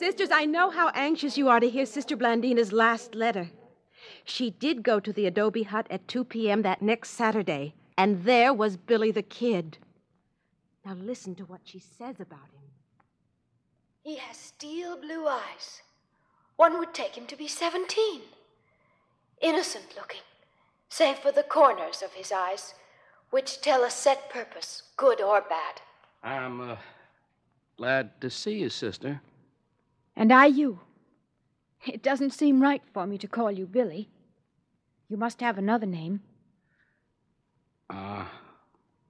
Sisters, 0.00 0.28
sisters, 0.28 0.30
I 0.34 0.46
know 0.46 0.70
how 0.70 0.88
anxious 0.94 1.36
you 1.36 1.50
are 1.50 1.60
to 1.60 1.68
hear 1.68 1.84
Sister 1.84 2.16
Blandina's 2.16 2.72
last 2.72 3.14
letter. 3.14 3.50
She 4.24 4.48
did 4.48 4.82
go 4.82 4.98
to 4.98 5.12
the 5.12 5.26
adobe 5.26 5.64
hut 5.64 5.86
at 5.90 6.08
2 6.08 6.24
p.m. 6.24 6.62
that 6.62 6.80
next 6.80 7.10
Saturday, 7.10 7.74
and 7.98 8.24
there 8.24 8.54
was 8.54 8.78
Billy 8.78 9.10
the 9.10 9.20
Kid. 9.22 9.76
Now 10.86 10.94
listen 10.94 11.34
to 11.34 11.44
what 11.44 11.60
she 11.64 11.80
says 11.80 12.18
about 12.18 12.48
him. 12.48 12.70
He 14.02 14.16
has 14.16 14.38
steel 14.38 14.96
blue 14.96 15.26
eyes. 15.28 15.82
One 16.56 16.78
would 16.78 16.94
take 16.94 17.14
him 17.14 17.26
to 17.26 17.36
be 17.36 17.46
17. 17.46 18.22
Innocent 19.42 19.96
looking, 19.96 20.24
save 20.88 21.18
for 21.18 21.30
the 21.30 21.42
corners 21.42 22.00
of 22.00 22.14
his 22.14 22.32
eyes, 22.32 22.72
which 23.28 23.60
tell 23.60 23.84
a 23.84 23.90
set 23.90 24.30
purpose, 24.30 24.84
good 24.96 25.20
or 25.20 25.42
bad. 25.42 25.82
I'm 26.22 26.62
uh, 26.62 26.76
glad 27.76 28.18
to 28.22 28.30
see 28.30 28.60
you, 28.60 28.70
sister. 28.70 29.20
And 30.20 30.34
I 30.34 30.44
you. 30.44 30.80
It 31.86 32.02
doesn't 32.02 32.34
seem 32.34 32.60
right 32.60 32.82
for 32.92 33.06
me 33.06 33.16
to 33.16 33.26
call 33.26 33.50
you 33.50 33.64
Billy. 33.66 34.10
You 35.08 35.16
must 35.16 35.40
have 35.40 35.56
another 35.56 35.86
name. 35.86 36.20
Uh, 37.88 38.26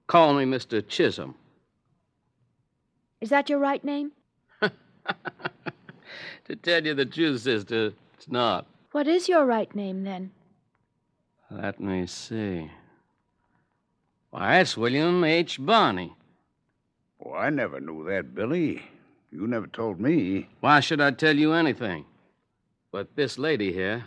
call 0.07 0.33
me 0.33 0.45
Mr. 0.45 0.81
Chisholm. 0.87 1.35
Is 3.19 3.29
that 3.29 3.49
your 3.49 3.59
right 3.59 3.83
name? 3.83 4.13
To 6.45 6.55
tell 6.55 6.85
you 6.85 6.93
the 6.93 7.05
truth, 7.05 7.41
sister, 7.41 7.93
it's 8.15 8.29
not. 8.29 8.65
What 8.91 9.07
is 9.07 9.29
your 9.29 9.45
right 9.45 9.73
name 9.75 10.03
then? 10.03 10.31
Let 11.49 11.79
me 11.79 12.07
see. 12.07 12.71
Why, 14.31 14.59
it's 14.59 14.75
William 14.75 15.23
H. 15.23 15.59
Bonney. 15.59 16.15
Oh, 17.23 17.33
I 17.33 17.49
never 17.49 17.79
knew 17.79 18.03
that, 18.05 18.33
Billy. 18.33 18.81
You 19.31 19.47
never 19.47 19.67
told 19.67 19.99
me. 19.99 20.49
Why 20.59 20.81
should 20.81 20.99
I 21.01 21.11
tell 21.11 21.37
you 21.37 21.53
anything? 21.53 22.05
But 22.91 23.15
this 23.15 23.37
lady 23.37 23.71
here, 23.71 24.05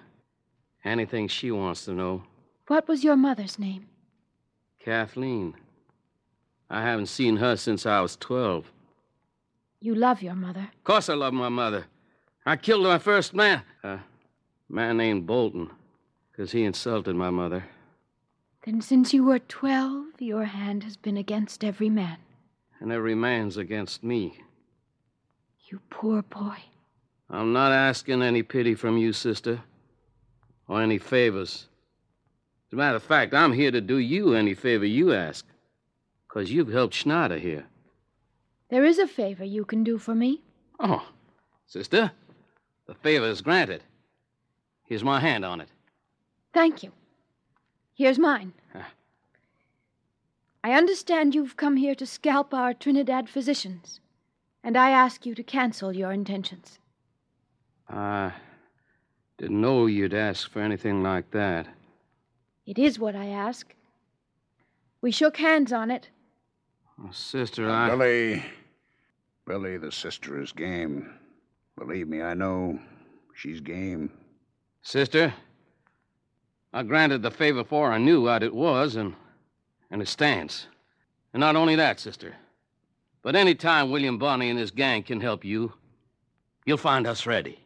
anything 0.85 1.29
she 1.29 1.51
wants 1.51 1.85
to 1.87 1.93
know, 1.93 2.25
What 2.67 2.87
was 2.89 3.03
your 3.05 3.17
mother's 3.17 3.59
name? 3.59 3.87
Kathleen. 4.79 5.55
I 6.69 6.83
haven't 6.83 7.07
seen 7.07 7.37
her 7.37 7.57
since 7.57 7.87
I 7.87 8.01
was 8.01 8.17
12. 8.17 8.71
You 9.81 9.95
love 9.95 10.23
your 10.23 10.35
mother. 10.35 10.69
Of 10.73 10.85
course 10.85 11.09
I 11.09 11.15
love 11.15 11.33
my 11.35 11.49
mother. 11.49 11.87
I 12.47 12.57
killed 12.57 12.85
my 12.85 12.99
first 12.99 13.35
man. 13.35 13.63
A 13.83 14.01
man 14.69 14.97
named 14.99 15.27
Bolton, 15.27 15.71
because 16.31 16.53
he 16.53 16.65
insulted 16.65 17.17
my 17.17 17.31
mother. 17.31 17.65
Then 18.65 18.81
since 18.81 19.13
you 19.13 19.25
were 19.25 19.39
twelve, 19.41 20.07
your 20.19 20.45
hand 20.45 20.85
has 20.85 20.97
been 20.97 21.19
against 21.19 21.63
every 21.65 21.91
man. 21.91 22.17
And 22.81 22.91
every 22.93 23.15
man's 23.15 23.59
against 23.59 24.03
me. 24.03 24.39
You 25.66 25.81
poor 25.90 26.22
boy. 26.22 26.57
I'm 27.31 27.53
not 27.53 27.72
asking 27.72 28.22
any 28.22 28.42
pity 28.42 28.74
from 28.74 28.98
you, 28.98 29.12
sister, 29.12 29.62
or 30.68 30.83
any 30.83 30.98
favors. 30.98 31.68
As 32.68 32.72
a 32.72 32.77
matter 32.77 32.96
of 32.96 33.03
fact, 33.03 33.35
I'm 33.35 33.53
here 33.53 33.70
to 33.70 33.81
do 33.81 33.96
you 33.98 34.35
any 34.35 34.55
favor 34.55 34.85
you 34.85 35.12
ask, 35.12 35.46
because 36.29 36.53
you've 36.53 36.72
helped 36.72 36.94
Schneider 36.94 37.38
here. 37.38 37.64
There 38.68 38.85
is 38.85 38.98
a 38.98 39.07
favor 39.07 39.44
you 39.44 39.64
can 39.64 39.85
do 39.85 39.98
for 39.98 40.14
me. 40.14 40.42
Oh, 40.81 41.07
sister, 41.66 42.12
the 42.87 42.94
favor 42.94 43.27
is 43.27 43.40
granted. 43.40 43.83
Here's 44.85 45.05
my 45.05 45.20
hand 45.20 45.44
on 45.44 45.61
it. 45.61 45.68
Thank 46.53 46.83
you. 46.83 46.92
Here's 47.94 48.18
mine. 48.18 48.53
I 50.62 50.72
understand 50.72 51.35
you've 51.35 51.57
come 51.57 51.77
here 51.77 51.94
to 51.94 52.07
scalp 52.07 52.55
our 52.55 52.72
Trinidad 52.72 53.29
physicians, 53.29 54.00
and 54.64 54.79
I 54.79 54.90
ask 54.90 55.27
you 55.27 55.35
to 55.35 55.42
cancel 55.42 55.92
your 55.92 56.11
intentions. 56.11 56.79
I 57.88 58.33
didn't 59.37 59.61
know 59.61 59.87
you'd 59.87 60.14
ask 60.14 60.50
for 60.50 60.61
anything 60.62 61.03
like 61.03 61.31
that. 61.33 61.68
It 62.66 62.79
is 62.79 62.98
what 62.98 63.14
I 63.14 63.27
ask. 63.27 63.74
We 65.03 65.11
shook 65.11 65.37
hands 65.37 65.70
on 65.70 65.90
it. 65.90 66.09
Oh, 66.98 67.11
sister, 67.12 67.68
I. 67.68 67.90
Billy. 67.90 68.42
Billy, 69.46 69.77
the 69.77 69.92
sister 69.92 70.40
is 70.40 70.53
game. 70.53 71.12
Believe 71.77 72.09
me, 72.09 72.22
I 72.22 72.33
know. 72.33 72.79
She's 73.35 73.61
game. 73.61 74.11
Sister, 74.81 75.35
I 76.72 76.83
granted 76.85 77.20
the 77.20 77.31
favor 77.31 77.64
for 77.64 77.92
I 77.92 77.98
knew 77.98 78.22
what 78.22 78.42
it 78.42 78.55
was, 78.55 78.96
and, 78.96 79.14
and 79.90 80.00
it 80.00 80.09
stands. 80.09 80.68
And 81.35 81.40
not 81.40 81.57
only 81.57 81.77
that, 81.77 82.00
sister, 82.00 82.35
but 83.25 83.35
any 83.35 83.55
time 83.55 83.91
William 83.91 84.19
Bonney 84.19 84.51
and 84.51 84.59
his 84.59 84.71
gang 84.71 85.03
can 85.03 85.19
help 85.19 85.47
you, 85.47 85.73
you'll 86.67 86.77
find 86.77 87.07
us 87.07 87.27
ready. 87.27 87.59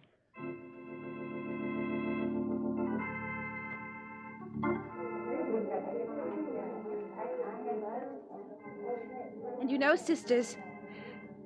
And 9.61 9.69
you 9.69 9.79
know, 9.79 9.97
sisters, 9.97 10.57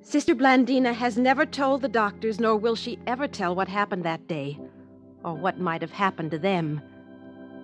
Sister 0.01 0.35
Blandina 0.35 0.93
has 0.93 1.17
never 1.17 1.45
told 1.45 1.81
the 1.81 1.89
doctors, 1.89 2.39
nor 2.39 2.55
will 2.55 2.75
she 2.75 2.99
ever 3.07 3.27
tell 3.27 3.55
what 3.55 3.67
happened 3.67 4.03
that 4.03 4.27
day, 4.27 4.59
or 5.25 5.33
what 5.33 5.59
might 5.59 5.81
have 5.81 5.91
happened 5.91 6.29
to 6.31 6.37
them. 6.37 6.81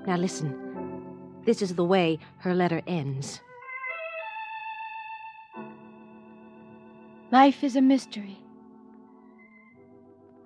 Now 0.07 0.17
listen. 0.17 0.65
This 1.45 1.61
is 1.61 1.75
the 1.75 1.85
way 1.85 2.17
her 2.39 2.55
letter 2.55 2.81
ends. 2.87 3.39
Life 7.31 7.63
is 7.63 7.75
a 7.75 7.81
mystery. 7.81 8.39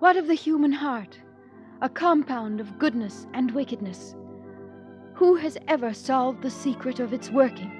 What 0.00 0.18
of 0.18 0.26
the 0.26 0.34
human 0.34 0.72
heart? 0.72 1.18
A 1.80 1.88
compound 1.88 2.60
of 2.60 2.78
goodness 2.78 3.26
and 3.32 3.50
wickedness. 3.52 4.14
Who 5.14 5.36
has 5.36 5.56
ever 5.66 5.94
solved 5.94 6.42
the 6.42 6.50
secret 6.50 7.00
of 7.00 7.14
its 7.14 7.30
working? 7.30 7.72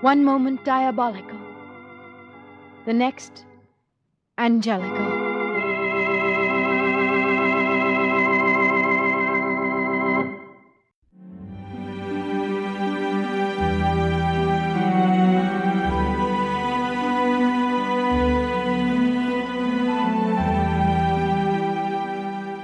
One 0.00 0.22
moment 0.22 0.64
diabolical, 0.64 1.40
the 2.86 2.92
next 2.92 3.46
angelical. 4.38 5.21